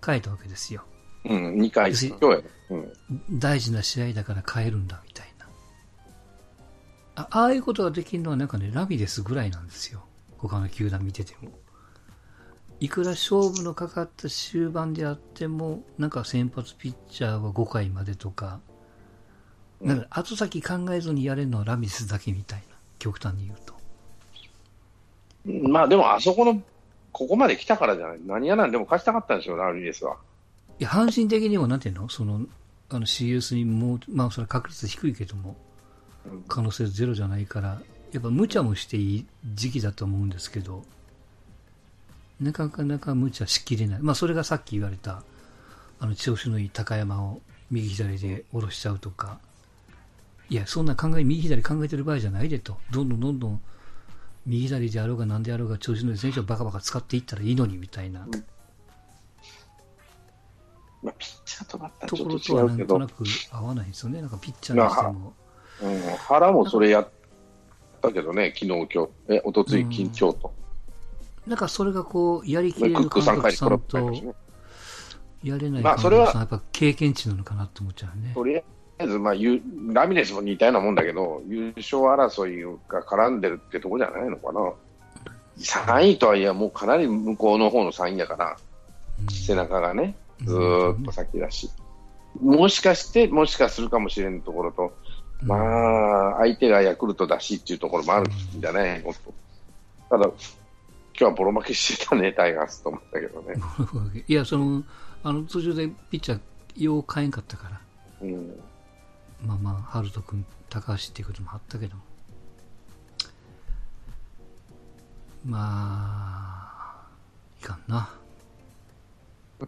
[0.04, 0.82] 変えたわけですよ。
[1.24, 2.92] うん、2回、要する今に日やね。
[3.30, 5.46] 大事な試合だから変えるんだみたいな。
[7.14, 10.04] あああいうことができるのはなんかね、ラミレスぐらいなんですよ。
[10.36, 11.52] 他の球団見てても。
[12.80, 18.58] いくら勝負のかかった終盤であっても、なんか先発ピッチャーは5回までとか、
[19.80, 22.74] なんか後先考えずにやれるのはラミレスだけみたいな。
[22.98, 23.74] 極端に言うと。
[25.46, 26.60] うんまあでも、あそこの
[27.14, 28.18] ここまで来たからじゃない。
[28.26, 30.16] 何やなんでも勝ちたかったんでしょうね、アルビレスは。
[30.80, 32.08] いや、阪神的にもなんていうの？
[32.08, 32.40] その、
[32.90, 35.56] あの CS にもう、まあそれは確率低いけども、
[36.26, 37.80] うん可能性ゼロじゃないから、
[38.12, 40.82] やっぱ無茶もしていい時期だと思うんですけど、
[42.40, 43.98] なかなか無茶しきれない。
[44.00, 45.22] まあそれがさっき言われた、
[46.00, 49.38] あの調子のいい高山を右左で下ろしちゃうとか、
[50.48, 52.76] いや、そんな考え、右左考えてる場合じゃないでと。
[52.90, 53.60] どんどんどんどん、
[54.46, 58.26] 右左であろうが何であろうが調子のいい選手をバカバカ使っていったらいいのにみたいな。
[61.02, 64.20] まあ、ピッチャーとバッターとちょっころとはと違うんとなく合わないですよね。
[64.20, 65.34] なんかピッチャーにしても。
[65.82, 67.08] うん、原もそれやっ
[68.00, 70.54] たけどね、昨日、今日、え、おとつい、うん緊張と。
[71.46, 74.34] なんかそれがこう、やりきれる監3回に督さんと。
[75.42, 78.32] やれない監まあそれは督さん、やっぱ経験値なのかなと思っちゃうね。
[78.34, 78.62] とりあ
[78.98, 79.60] えず、まあ、ゆ
[79.92, 84.72] ラミレスも似たようなもんだけど、優勝争いが絡んでるってとこじゃないのかな。
[85.58, 88.54] 3位とはいえ、もうかなり向こうの方の3位だから、うん
[89.32, 91.70] 背中がね、うんずーっと先だし。
[92.42, 94.92] もしかして、もしかするかもしれんところと、
[95.42, 99.02] まあ、相手がヤクルトだしっていうところもあるんじゃない？
[99.02, 99.18] のと。
[100.10, 100.34] ただ、今
[101.14, 103.54] 日はボロ負けしてたね、タイガースと思ったけどね。
[104.26, 104.82] いや、その、
[105.22, 107.80] あの、途中でピッチャー、よう変えんかったから、
[108.22, 108.60] うん。
[109.46, 112.02] まあまあ、春人君、高橋っていうこともあったけども。
[115.44, 117.08] まあ、
[117.60, 118.08] いかんな。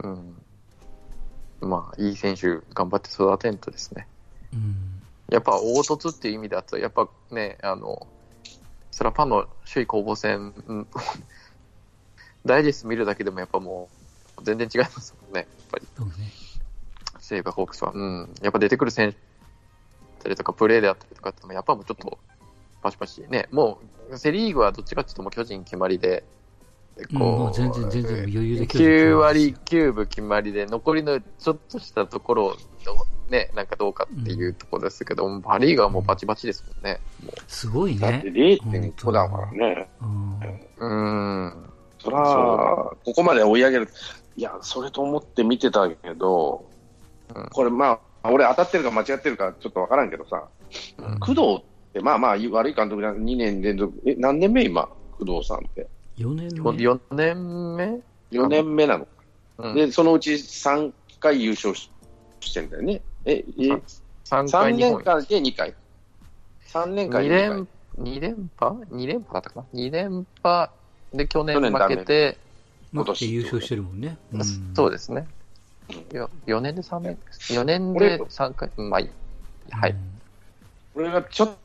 [0.03, 0.43] うん。
[1.61, 4.09] まあ、いい選手、頑張って育てんとですね。
[4.55, 5.03] うん。
[5.29, 8.07] やっぱ凹凸っていう意味だと、やっぱね、あの、
[8.91, 10.87] それはパンの首位攻防戦、う ん
[12.47, 13.91] ダイジェスト見るだけでもやっぱも
[14.39, 15.87] う、全然違いますもんね、やっぱり。
[15.97, 16.15] そうね。
[17.21, 17.93] 西武ホークスは。
[17.93, 18.35] うん。
[18.41, 19.15] やっぱ出てくる選
[20.17, 22.19] たりとか、プレーであったりとかってやっぱもうちょっと、
[22.83, 23.79] パシパシね、も
[24.11, 26.25] う、セ・リーグはどっちかっていうともう巨人決まりで、
[27.11, 32.57] うんもう全然全然余裕で巨人9割9分決まりで、残りのちょっとしたところを、
[33.31, 37.01] ね、なんかどうかっていうところですけど、パ・リーグはもうバチバチですもんね。
[37.23, 38.59] もすごいだってね。
[38.63, 39.89] 0.5だからね。
[40.01, 40.41] うん。
[40.79, 41.71] うん。
[41.99, 43.89] そら、ここまで追い上げる。
[44.37, 46.65] いや、それと思って見てたけど、
[47.35, 50.49] うんこれまあ、俺当たってるか間違ってるかちょっとわからんけどさ、
[50.99, 55.87] うん工藤ってまあまあ悪い監督じゃ2年連続、え、何年目今、工藤さんって
[56.19, 58.01] ？4年目？4年目、
[58.33, 59.09] 4年目なの。
[59.59, 61.91] うん、で、そのうち3回優勝し
[62.41, 63.01] してんだよね。
[63.25, 63.81] え、え3
[64.25, 65.75] 3回日本年間で2回。
[66.67, 67.69] 3年間2で2回連。
[67.99, 70.71] 二連覇 ?2 連覇だったかな ?2 連覇
[71.15, 72.39] で去年負けて、
[72.93, 74.19] 負けて優勝してるもんね。
[74.33, 75.27] うんそうですね。
[76.13, 79.01] よ4年で3年 ?4 年で3回、うんまあ。
[79.77, 79.91] はい。
[79.91, 80.17] うん
[80.97, 81.57] 俺がちょっ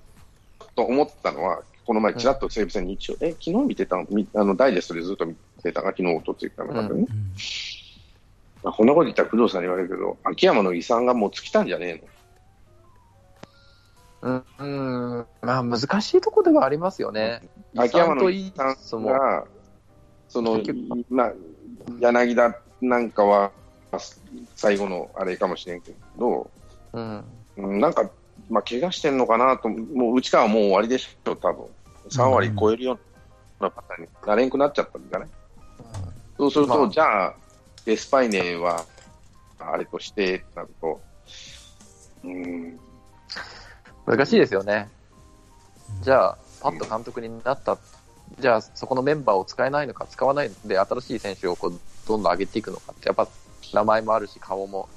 [0.76, 4.06] と思ったのは、この前、ちらっと西武戦に一応、え、昨日見てたの？
[4.10, 6.82] みあのダイジェストでずっと見てたが、昨日、おとついかな？
[6.82, 7.32] んかでね、うん
[8.64, 12.04] まあこんなこと言ったら工藤さんに言われるけど、秋山の遺産がもう尽きたんじゃね
[14.22, 14.64] うん、う
[15.22, 17.42] んまあ難しいところではありますよね。
[17.74, 19.46] えの秋山の遺遺産が、
[20.28, 20.62] その
[21.10, 21.34] まあ、
[22.00, 23.52] 柳田なんかは、
[24.56, 26.50] 最後のあれかもしれんけど、
[26.94, 27.24] うん。
[27.58, 28.10] うんなんか、
[28.50, 31.66] まあ、怪我してんのかなと、もう内川はもう終わりでしょ、多分。
[32.10, 33.00] 3割超えるよ
[33.60, 35.30] うなパターンになれんくなっちゃったんじゃない、
[36.38, 36.90] そうすると、まあ。
[36.90, 37.36] じゃあ、
[37.86, 38.86] デスパイネは、
[39.60, 41.00] あれとして、なると、
[42.24, 42.80] うん、
[44.06, 44.90] 難しいですよね。
[46.02, 47.78] じゃあ、パッと監督になった、
[48.40, 53.28] じゃあ、そこのメンバーを使えないのか、使わないので、新しい選手をこうどんどん上げていくのかって、やっぱ
[53.74, 54.90] 名前もあるし、顔も、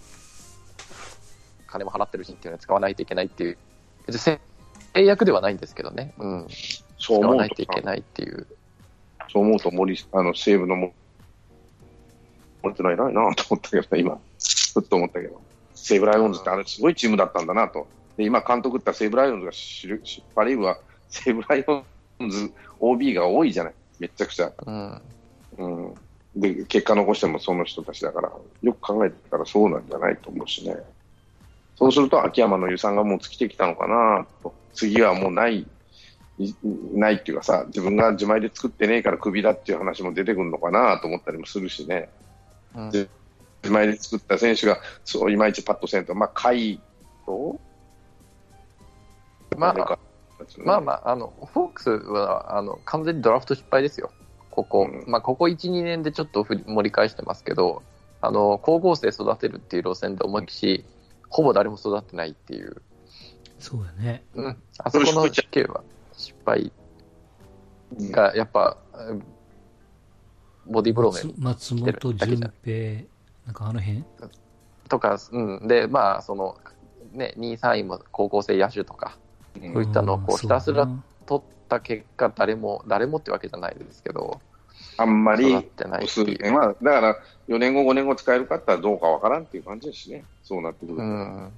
[1.66, 3.58] 金も払ってるしっていうのは使わないといけないっていう、
[4.06, 4.40] 別に制
[4.94, 8.46] 約ではないんですけどね、うん、使そう思うとわないといけないっていう。
[9.32, 10.92] そう思うと森、あの、西武のも、
[12.62, 14.18] 森ってのは偉いなと思ったけど、今、
[14.74, 15.40] ふっと思ったけど、
[15.74, 17.86] 西武ライオンズってあれすごいチームだったんだなと。
[18.16, 23.74] で、今監督った西武ライオンズが知る、知パ・リーグは西武ライオンズ OB が多いじゃない。
[23.98, 24.52] めっちゃくちゃ。
[24.66, 25.02] うん
[25.58, 25.94] うん。
[26.36, 30.76] で、結果残してもその人たちだから、よく考えてたらそうなんじゃないと思うしね。
[31.76, 34.54] そうすると、秋山の予算がもう尽きてきたのかなと。
[34.72, 35.66] 次はもうない、
[36.38, 36.54] い
[36.94, 42.08] ないっていうかさ、自分が自前で作ってねえからクビだっていう話も出てくるのかなと思ったりもするしね。
[42.74, 43.08] うんで
[43.64, 46.78] 自前で作った選手が、そう、いまいちパッとせんと、まあ、甲斐
[47.24, 47.58] と、
[49.56, 54.10] まあまあまあ、あの、フォークスは、あの、完全にドラフト失敗ですよ。
[54.54, 57.82] ここ、うんまあ、ここ1、2年でちょっと盛り返してますけど、
[58.20, 60.84] あの、光合成育てるっていう路線で思いっきし、
[61.28, 62.80] ほぼ誰も育ってないっていう、
[63.58, 64.22] そうだね。
[64.34, 66.72] うん、あそこの地形は失敗
[68.10, 69.24] が、やっぱ、うん
[70.66, 73.04] ボディーブローメン松松本純平、
[73.44, 74.02] なんかあの辺？
[74.88, 76.56] とか、うん、で、まあ、その、
[77.12, 79.18] ね、2位、3位も高校生野手とか、
[79.60, 79.74] うん。
[79.74, 80.88] そういったのをこううんひたすら
[81.26, 84.40] 取った結果、誰も、誰もってわけじゃないですけど、
[84.96, 86.38] あんまり育ってないって数いう。
[86.38, 87.16] 年は、だから
[87.48, 91.02] 4年後、5年後使えるかったらどうかわからんっていう感じですしね、そうなってくると。
[91.02, 91.52] うん、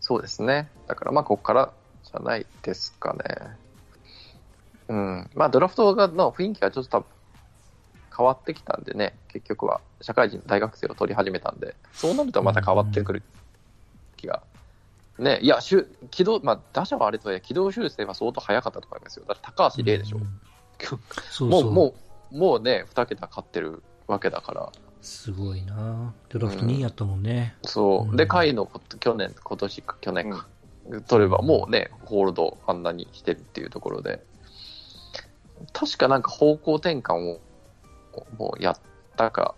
[0.00, 0.70] そうですね。
[0.86, 1.72] だからまあ、ここから
[2.04, 3.56] じゃないですかね。
[4.88, 5.30] うん。
[5.34, 7.06] まあ、ドラフトがの雰囲気がちょっと多分
[8.16, 13.22] 変わってきたんでね、結局は社会人、大学生を取り始めたんで、そうなるとまた変わってくる
[14.16, 14.42] 気が。
[15.18, 19.24] ね、いや、しゅ軌道、まあ、打者はあれとはいえ、軌道修正は相当早かったと思いますよ。
[19.26, 20.18] だって高橋礼でしょ。
[20.18, 20.40] うん
[21.30, 21.72] そうもう。
[21.72, 21.94] も
[22.32, 24.72] う、もうね、2桁勝ってるわけだから。
[25.00, 27.56] すごいなドラフト2位やったもんね。
[27.64, 28.14] そうう。
[28.14, 30.46] んで、甲斐の去年、今年か、去年か、
[31.06, 34.24] 取れば、もうね、ホールドあんなにしてるっていうところで、
[35.72, 37.40] 確かなんか方向転換を、
[38.38, 38.76] もうやっ
[39.16, 39.54] たか、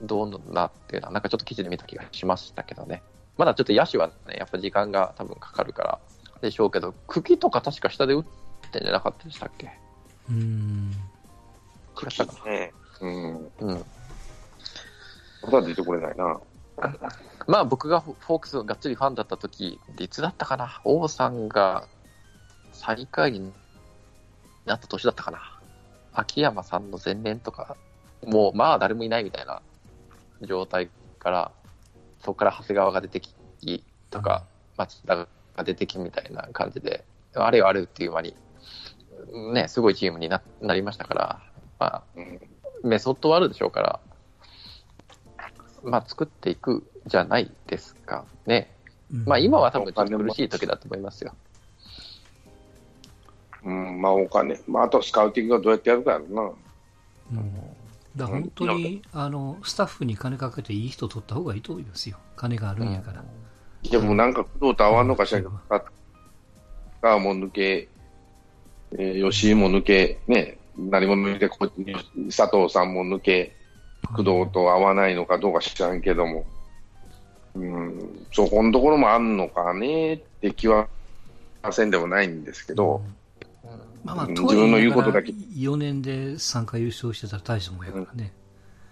[0.00, 3.02] どうなっていうのは、なんかちょっと記事で見た気がしましたけどね。
[3.38, 5.98] まだちょっと野手はね、やっぱ時間が多分かかるから
[6.42, 8.24] でしょうけど、茎とか確か下で打っ
[8.70, 9.70] てんじゃなかったでしたっけ？
[10.28, 10.92] うん。
[12.02, 13.32] 違ったかねうん。
[13.32, 13.40] な。
[13.60, 13.84] うん。
[15.50, 16.38] まだ出てこれないな。
[17.46, 20.80] まあ僕がフォークスがっつりファンだった時、いつだったかな？
[20.84, 21.88] 王さんが
[22.72, 23.52] 最下位に
[24.66, 25.38] なった年だったかな？
[26.12, 27.76] 秋山さんの前年とか、
[28.24, 29.62] もうまあ誰もいないみたいな
[30.42, 31.52] 状態から、
[32.28, 33.34] そこから長谷川が出てき
[34.10, 34.44] とか、
[34.76, 37.02] 松田が出てきみたいな感じで、
[37.34, 38.36] あれよあれよっていう間に、
[39.54, 41.40] ね、すごいチームにななりましたから、
[41.78, 42.40] まあ、うん
[42.84, 44.00] メソッドはあるでしょうから、
[45.82, 48.76] まあ、作っていくじゃないですかね。
[49.10, 51.34] うんまあ、今は多分ちょっと苦しい時だと思いますよ。
[53.64, 56.42] うん、まあお金、まああとスカウティングはどうやってやるかやろうな。
[56.42, 57.77] うん
[58.18, 62.18] だ本当に、あの、スタッフに金かけていい人取った方がいいと思いますよ。
[62.36, 63.24] 金があるんやから。
[63.90, 65.52] でもなんか工藤と合わんのかしらけど、
[67.00, 67.88] 川も抜け、
[68.92, 71.70] えー吉井も抜け、ね、何も抜け、こ
[72.28, 73.54] 佐藤さんも抜け、
[74.14, 76.44] 工藤と合わないのかどうか知らんけども、
[77.54, 80.88] うん、そこのところもあんのかねって気は
[81.72, 83.02] せんでもないんですけど、
[84.04, 88.32] まあまあ、自分の言うことだけ4年で3回優勝してたら大したもんやからね。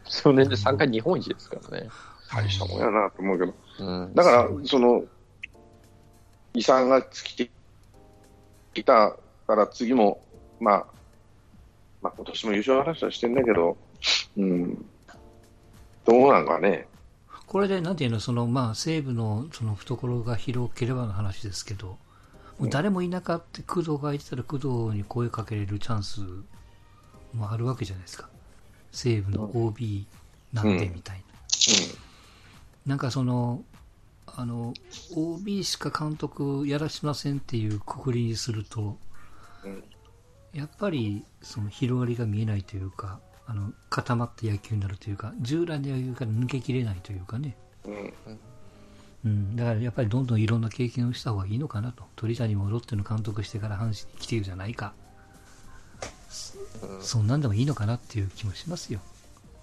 [0.04, 1.88] 少年で3回日本一ですからね。
[2.32, 4.14] 大したもんやなと思うけど、うん。
[4.14, 5.04] だから、その、
[6.54, 7.50] 遺産が尽きて
[8.74, 9.16] きた
[9.46, 10.20] から次も、
[10.60, 10.86] まあ、
[12.02, 13.76] まあ今年も優勝話はしてんだけど、
[14.36, 14.84] うん、
[16.04, 16.86] どうなんかね。
[17.46, 21.96] これで、なんていうの、その、まあ、西武の、その、懐が広ければの話ですけど、
[22.60, 26.20] 誰もいなかった、工藤がいてたら工藤に声かけれるチャンス
[27.34, 28.28] もあるわけじゃないですか。
[28.92, 30.06] 西武の OB
[30.52, 31.24] なんてみたいな。
[32.86, 33.62] なんかその、
[34.26, 34.72] あの、
[35.14, 38.98] OB しか監督やらしませんっていうくくりにすると、
[39.64, 39.84] うん
[40.56, 47.58] やっぱりその広がりが見えないというか、あの、固まった野球になるというか、従来の野球から抜けきれないというかね。
[49.26, 52.04] うんうん、だからやっぱりどんどんいろんな経験をした方がいいのかなと。
[52.14, 54.94] 鳥谷もロッテの監督してから阪神に来てるじゃないか。
[57.00, 59.00] そんなんでもいいのかなっていう気もしますよ。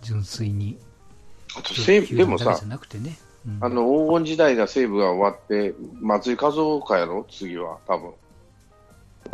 [0.02, 0.78] 純粋に。
[1.58, 2.60] あと西武、でもさ。
[2.62, 8.13] うんあの黄金時代が西武が終わって、松井稼頭央かやろ、次は、多分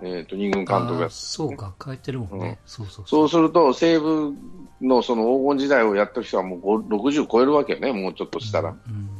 [0.02, 2.48] えっ、と、二軍監督やあーそうか、帰ってるもんね。
[2.48, 4.34] うんそうそうそうすると、西武
[4.82, 8.70] のその黄金時代をやってる人はもう5 60超えるわけよね、もうちょっとしたら。
[8.70, 9.19] うん。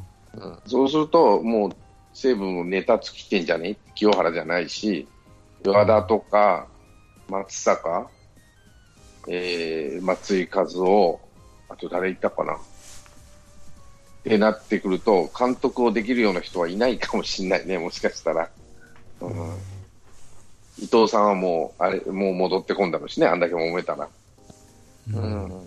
[0.66, 1.72] そうすると、もう
[2.14, 3.78] 西武もネタ尽きてんじゃね？
[3.96, 5.08] 清原じゃないし、
[5.66, 6.68] 和田とか、
[7.28, 8.10] 松坂、
[9.28, 11.20] えー、松井和夫、
[11.70, 12.56] あと誰いたかな？
[12.56, 12.58] っ
[14.24, 18.50] てなってくると、監督をできるような人はいないかもしれないね、もしかしたら。
[19.22, 19.32] うん、
[20.78, 24.08] 伊藤さんはもう、あれ、もう戻ってこんだろうしね、あんだけ揉めたら。
[25.14, 25.60] ううんん。
[25.60, 25.62] っ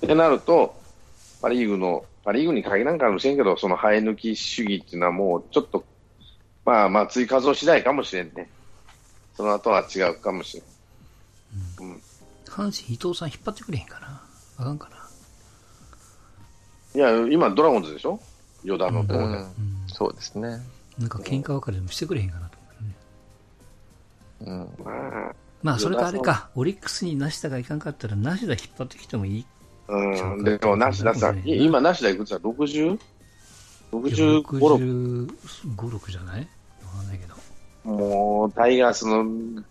[0.00, 0.74] てなると、
[1.40, 5.84] パ・リーグの、パ・リーグに限らんかもしれんけど、その生え抜き主義っていうのはもうちょっと、
[6.64, 8.48] まあ、松井稼頭次第かもしれんね。
[9.34, 10.62] その後は違うかもし
[11.80, 11.90] れん。
[11.90, 12.02] うん。
[12.46, 14.22] 阪神伊藤さん引っ張ってくれへんかな。
[14.58, 14.96] あかんかな。
[16.94, 18.20] いや、今ドラゴンズでしょ？
[18.64, 19.24] 与田のとこで。
[19.24, 19.50] うんうん。
[19.88, 20.60] そうですね。
[20.98, 22.68] なんか喧嘩別れでもしてくれへんかなと思
[24.46, 24.68] うね。
[24.78, 24.84] うん。
[24.84, 29.46] まあ、まあ、それかあれか、オリックスに梨田がいかんかったら、梨田引っ張ってきてもいい。
[29.88, 30.44] うん。
[30.44, 32.98] でも、梨田さん、い今、梨田いくつだ ?60?65、
[33.92, 35.28] 6?
[35.76, 36.40] 65、6じゃない？
[36.40, 37.34] わかんないけど。
[37.84, 39.24] もう、タイガースの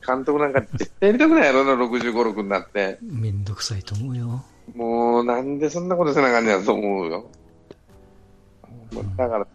[0.06, 3.00] 監督なんか絶対やりたくないやろな、65、6になって。
[3.02, 4.44] めんどくさいと思うよ。
[4.76, 7.30] もう、なんでそんなことせなあかんねやと思うよ。
[8.94, 9.48] もうだから、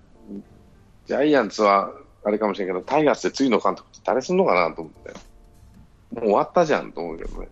[1.07, 1.93] ジャイアンツは、
[2.25, 5.13] あれかもしれんけど、タイガースで次の監督って誰すんのかなと思って。
[6.15, 7.49] もう終わったじゃんと思うけどね。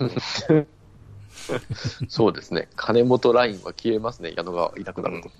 [0.00, 0.66] うん。
[2.08, 2.68] そうですね。
[2.76, 4.32] 金本ラインは消えますね。
[4.36, 5.30] 矢野がいなくなると。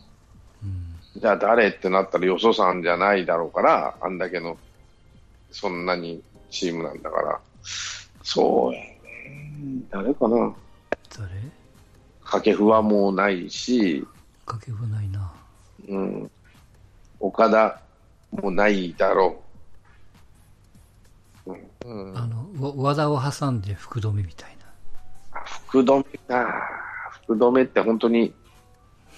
[0.63, 0.97] うん。
[1.21, 4.59] じゃあ誰ってなったらよそさんじゃないだろうから、あんだけの、
[5.51, 7.41] そんなにチームなんだから。
[8.23, 8.99] そうやね。
[9.91, 10.55] 誰かな。
[11.17, 11.31] 誰？
[12.23, 14.05] 掛布はもうないし、
[14.45, 15.33] 掛布はないな。
[15.89, 16.31] うん。
[17.21, 17.81] 岡田
[18.43, 19.46] もないだろう。
[22.15, 24.67] あの、わ和田を挟んで福留みたいな。
[25.41, 26.47] あ福留か。
[27.25, 28.35] 福留って本当に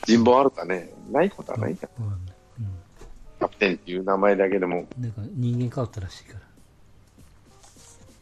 [0.05, 0.93] 人望あるかね。
[1.11, 1.89] ないことはないか。
[1.99, 2.07] うん。
[2.07, 2.29] うん
[3.39, 6.41] キャプテンっていう名前だけでも、なんか人間変わったらしいから。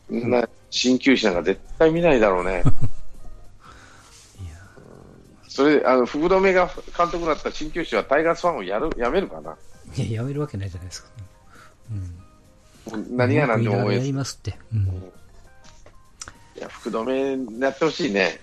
[0.08, 2.62] そんな鍼灸師なんか絶対見ないだろうね。
[4.40, 4.56] いや、
[5.48, 9.56] それで、あの、福留が監督だった鍼灸師はタイガースファンをやる、やめるかな
[9.96, 11.08] いや、やめるわけないじゃないですか。
[13.10, 13.98] 何が何でも応援。
[13.98, 14.58] やりますって。
[14.72, 15.12] うん。
[16.56, 18.40] いや、福留になってほしいね。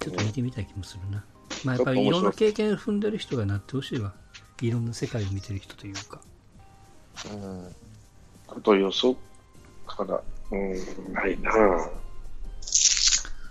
[0.00, 1.24] ちょっと見てみたい気もするな。
[1.64, 4.14] まあやっぱりいろんな経験を踏んでる人がなってほしいわ。
[4.62, 6.20] いろんな世界を見てる人というか。
[7.32, 7.74] うん
[8.46, 9.16] こと予想
[9.86, 10.22] から、
[10.52, 11.50] うん、ないな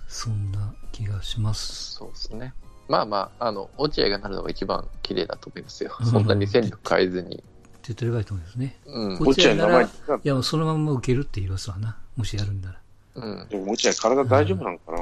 [0.07, 1.95] そんな気がします。
[1.95, 2.53] そうですね。
[2.87, 5.95] まあまあ、あの、落合がなるのが一番綺麗だと思いますよ。
[5.99, 7.43] うんそんなに戦力変えずに。
[7.85, 8.79] 手っ取り早いと思いますね。
[8.87, 9.17] うん。
[9.19, 9.87] こ落合の名前い
[10.23, 11.97] や、もうそのまま受けるって言いますわな。
[12.15, 12.79] もしやるんなら。
[13.15, 13.47] うん。
[13.47, 14.99] でも落合体大丈夫なのかな、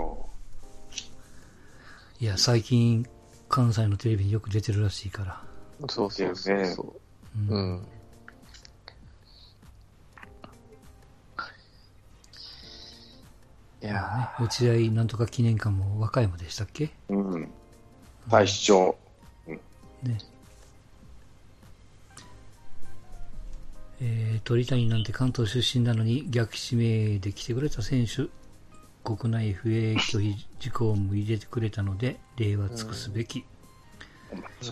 [2.19, 3.07] いや、最近、
[3.47, 5.41] 関西のテレビによく出てるらしいから。
[5.87, 7.53] そうそうそうそう。
[7.53, 7.87] うんうん。
[13.81, 16.91] いやね、落合なんとか記念館も和歌山でしたっけ？
[17.09, 17.51] うん。
[18.29, 18.97] 大市長。
[19.47, 20.19] ね。
[24.05, 28.27] えー、鳥谷なんて関東出身なのに逆指名で来てくれた選手、
[29.01, 33.45] 国内 FA 拒否事項も入れてくれたので、礼は尽くすべき。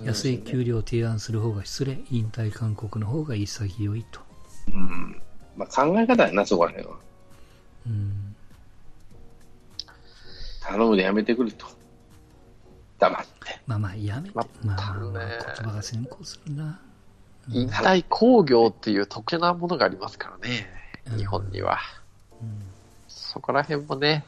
[0.04, 4.20] 安い給料を提案する方が失礼、引退勧告の方が潔いと。
[4.74, 5.22] うん。
[5.56, 6.98] まあ、考え方やな、そこら辺は。
[7.88, 8.36] うん、
[10.62, 11.68] 頼むでやめてくれと。
[13.00, 13.60] 黙って。
[13.66, 14.36] まあまあ、やめて。
[14.36, 16.82] ままああ、まあね言葉が先行するな。
[17.50, 20.68] ー引退工業っていう特殊なものがありますからね。
[21.12, 21.80] うん日本には。
[22.42, 22.72] うん
[23.08, 24.26] そこら辺もね、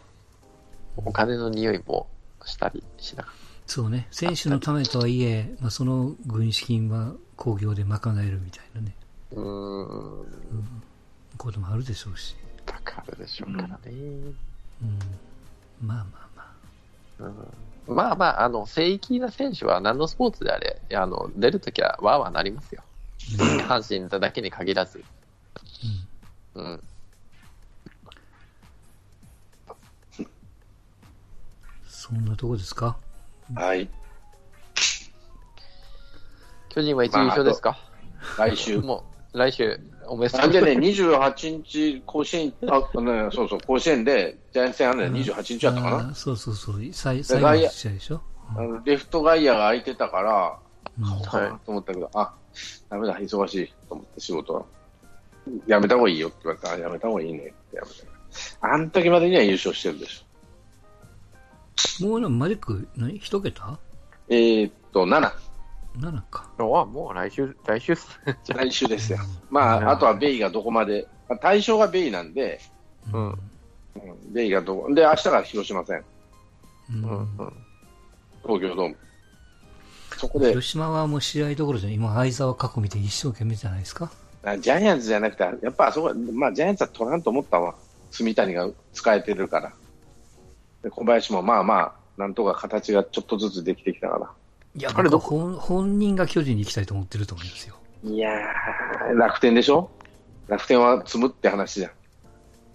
[0.95, 2.07] お金の匂いも
[2.45, 3.29] したりしなが
[3.67, 8.95] そうね、選手のためとはいえ、まあ、その軍資金は工業で賄えるみたいなね、
[9.35, 9.41] ら。
[9.41, 10.25] うーん。
[11.37, 12.35] こともあるでしょうし。
[12.65, 13.77] かかるでしょうからね。
[13.85, 14.99] うん、
[15.81, 17.29] まあまあまあ。
[17.87, 22.81] うんまあまあ、あの、正規な選手は何のスポーツであれ、あの、出るときはわーわーなりますよ。
[23.67, 25.03] 阪神だけに限らず。
[26.55, 26.83] うん。
[31.87, 32.97] そんなとこですか？
[33.55, 33.89] はい。
[36.69, 37.77] 巨人は一優勝ですか、
[38.37, 38.79] 来週。
[38.79, 46.15] もう、来週、おめでとうんなでね、28日、甲子園、あ、ね、そうそう、甲子園で、ジャイアンツ戦あるのよ、28日やったかな？
[46.15, 48.21] そうそうそう、最最後の試合でしょ？
[48.55, 50.59] あのレフト外野が空いてたから、
[50.99, 52.33] うんはいと思ったけど、あ、
[52.89, 54.65] ダメだ、忙しいと思って仕事は。
[55.67, 57.87] やめた方がいいよって言われたら、あやめた方がいいねってやめ
[58.59, 58.67] た。
[58.67, 62.07] あん時までには優勝してるでしょ。
[62.07, 63.77] もうマジック、何一桁？
[64.29, 65.31] えー、っと、7。
[65.97, 66.49] ?7 か。
[66.57, 67.93] あ、もう来週、来週
[68.47, 69.19] 来週ですよ。
[69.49, 72.59] まあ、あとはベイがどこまで、まあ対象がベイなんで、
[73.11, 73.39] うんうん
[74.33, 76.03] ベイがどこ、で、明日から広島戦、
[76.89, 77.53] うんあうんうん。
[78.43, 78.97] 東京ドーム。
[80.17, 84.11] そこで、広島はもう試合どころじゃない今、相沢過去見て一生懸命じゃないですか。
[84.43, 87.75] あジャイアンツじゃなくて、やっぱあそこ、まあ、ジャイアンツは取らんと思ったわ。
[88.11, 89.73] 住谷が使えてるから。
[90.83, 94.29] で小林もまあまあ、なんとか形がちょっとずつできてきたから。
[94.75, 97.75] いや、あれど僕本本人が巨人に行きたいと思ってると思いますよ。
[98.03, 99.89] いやー、楽天でしょ？
[100.47, 101.91] 楽天は積むって話じゃん。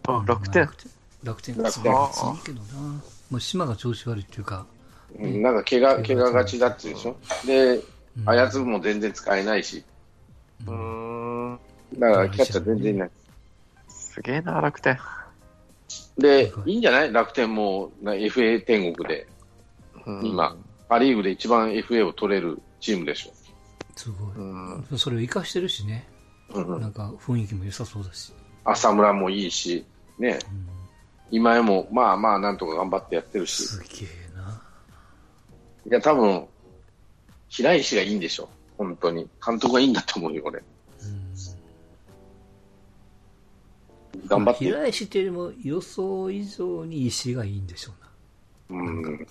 [0.08, 0.62] あ、楽天。
[0.62, 0.88] 楽天
[1.22, 3.02] 楽天は強いけどな。
[3.30, 4.77] まあ、島が調子悪いっていうか、うん
[5.16, 7.16] なんか怪我、怪我がちだってでしょ？
[7.46, 7.82] で、うん
[8.26, 9.84] あやつも全然使えないし。
[10.66, 10.74] うー
[11.54, 11.58] ん。
[11.98, 13.10] だからキャッチャー全然いない。
[13.88, 14.98] すげえな、楽天。
[16.18, 17.12] で、いいんじゃない？
[17.12, 19.26] 楽天もな FA 天国で、
[20.04, 20.56] うん今、
[20.88, 23.32] パ・リーグで一番 FA を取れるチームでしょ。
[23.96, 24.36] すごい。
[24.36, 24.98] うん。
[24.98, 26.08] それを活かしてるしね。
[26.54, 28.32] うんうんなんか雰囲気も良さそうだし。
[28.64, 29.84] 浅村もいいし、
[30.18, 30.68] ね、うん、
[31.30, 34.08] 今江もまあまあなんとか頑張ってやってるし、すげえな。
[35.86, 36.46] いや多分、
[37.48, 38.48] 平石がいいんでしょ。
[38.76, 39.28] 本当に。
[39.44, 40.58] 監督がいいんだと思うよ、俺。
[40.58, 40.62] う
[44.22, 44.26] ん。
[44.26, 44.64] 頑張って。
[44.64, 47.92] 平石っていうよりも予想以上に石がいいんでしょ
[48.70, 48.82] うな。
[48.82, 49.26] うん。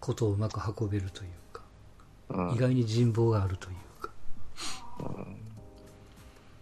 [0.00, 1.62] ことをうまく運べるというか、
[2.28, 4.10] うん意外に人望があるというか。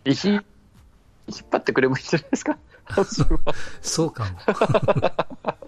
[0.04, 0.42] 石、引っ
[1.50, 2.58] 張ってくればいいんじゃないですか。
[3.82, 4.38] そうかも。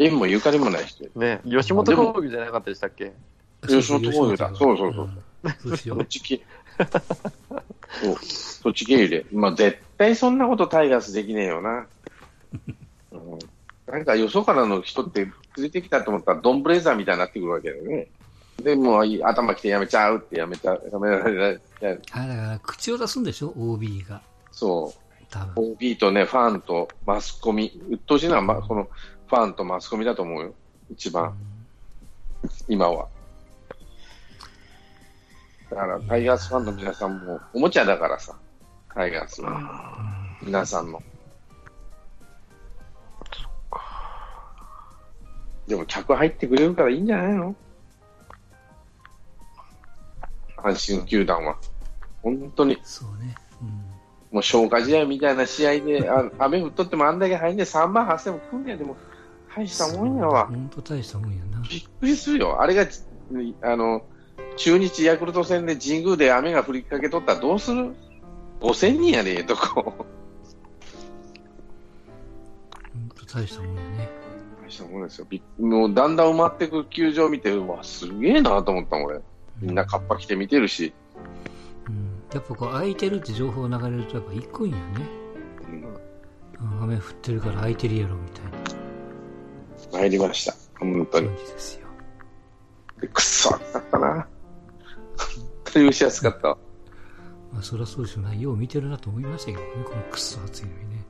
[0.00, 1.04] 縁もゆかりもない人。
[1.14, 3.12] ね、吉本興業じゃなかったでしたっけ？
[3.68, 6.40] 吉本興業だそうそうそううんそうしよそっち系。
[8.02, 8.16] そう。
[8.24, 9.26] そっち経由で。
[9.30, 11.86] まあ絶対そんなことタイガースできねえよな。
[13.12, 13.38] うん、
[13.86, 15.32] なんかよそからの人って連
[15.64, 18.08] れてきたと思ったらドンブレザーみたいになってくるわけだよね。
[18.62, 21.60] で、も頭きてやめちゃうってやめちゃう、やめられない。
[22.12, 24.22] あだから、口を出すんでしょ ?OB が。
[24.52, 25.00] そう。
[25.56, 28.88] OB とね、ファンとマスコミ、鬱陶しいのは、ま、この
[29.30, 30.54] ファンとマスコミだと思うよ。
[30.90, 31.36] 一番、
[32.66, 33.06] 今は。
[35.70, 38.34] だから、タイガースファンの皆さんも、おもちゃだからさ、
[38.92, 40.36] タイガースは。
[40.42, 41.00] 皆さんの。
[45.68, 47.54] でも、客入ってくれるからいいんじゃないの？
[50.56, 51.56] 阪神球団は。
[52.20, 52.76] 本当に。
[52.82, 53.36] そうね。
[53.62, 53.68] うん。
[54.32, 58.96] もう消化試合みたいな試合で、あ雨降っとってもあんだけ入んで3万8000も来んねやでも、
[59.54, 60.46] 大したもんやわ。
[60.46, 61.60] 本当大したもんやな。
[61.68, 62.60] びっくりするよ。
[62.60, 62.86] あれが、
[63.62, 64.04] あの、
[64.56, 67.94] 中日ヤクルト戦で神宮で雨が降りかけとったらどうする
[68.60, 69.82] ?5000 人やで、ええとこ。
[69.82, 70.06] 本
[73.14, 74.08] 当大したもんやね。
[74.62, 75.26] 大したもんですよ。
[75.58, 79.20] もうだんだん埋まってく球場見て、うわ、すげえなと思ったもん、俺。
[79.60, 80.92] みんなカッパ着て見てるし。
[81.88, 82.22] うん。
[82.32, 84.82] やっぱこう、空いてるって情報が流れるとやっぱ行くんやね。
[86.82, 88.59] 雨降ってるから空いてるやろ、みたいな
[89.92, 90.54] 参りました。
[90.78, 91.28] 本当に
[93.08, 94.14] くっそ暑かったな。
[94.14, 94.26] 本
[95.64, 96.58] 当に蒸し暑かったわ。
[97.52, 98.38] まあ、そりゃそうでしょうね。
[98.38, 99.66] よう見てるなと思いましたけどね。
[99.84, 101.04] このくっそ暑いのにね。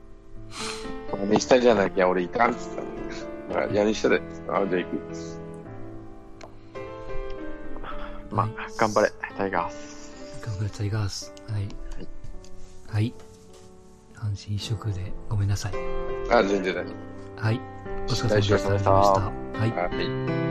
[1.13, 2.69] 屋根下じゃなきゃ俺行かんっつっ
[3.49, 3.65] たの。
[3.65, 5.41] あ屋根下で、あ、じゃあ行く。
[8.31, 10.41] まあ、頑張れ、タイガース。
[10.45, 11.33] 頑張れタイガース。
[11.49, 11.67] はい。
[12.87, 13.13] はい。
[14.15, 15.73] 阪神一色でごめんなさい。
[16.31, 16.93] あ、全然大丈
[17.37, 17.59] はい。
[18.11, 19.21] お疲れ様でした。
[19.59, 19.71] はい。
[19.71, 19.95] 夫。
[19.95, 20.50] はい。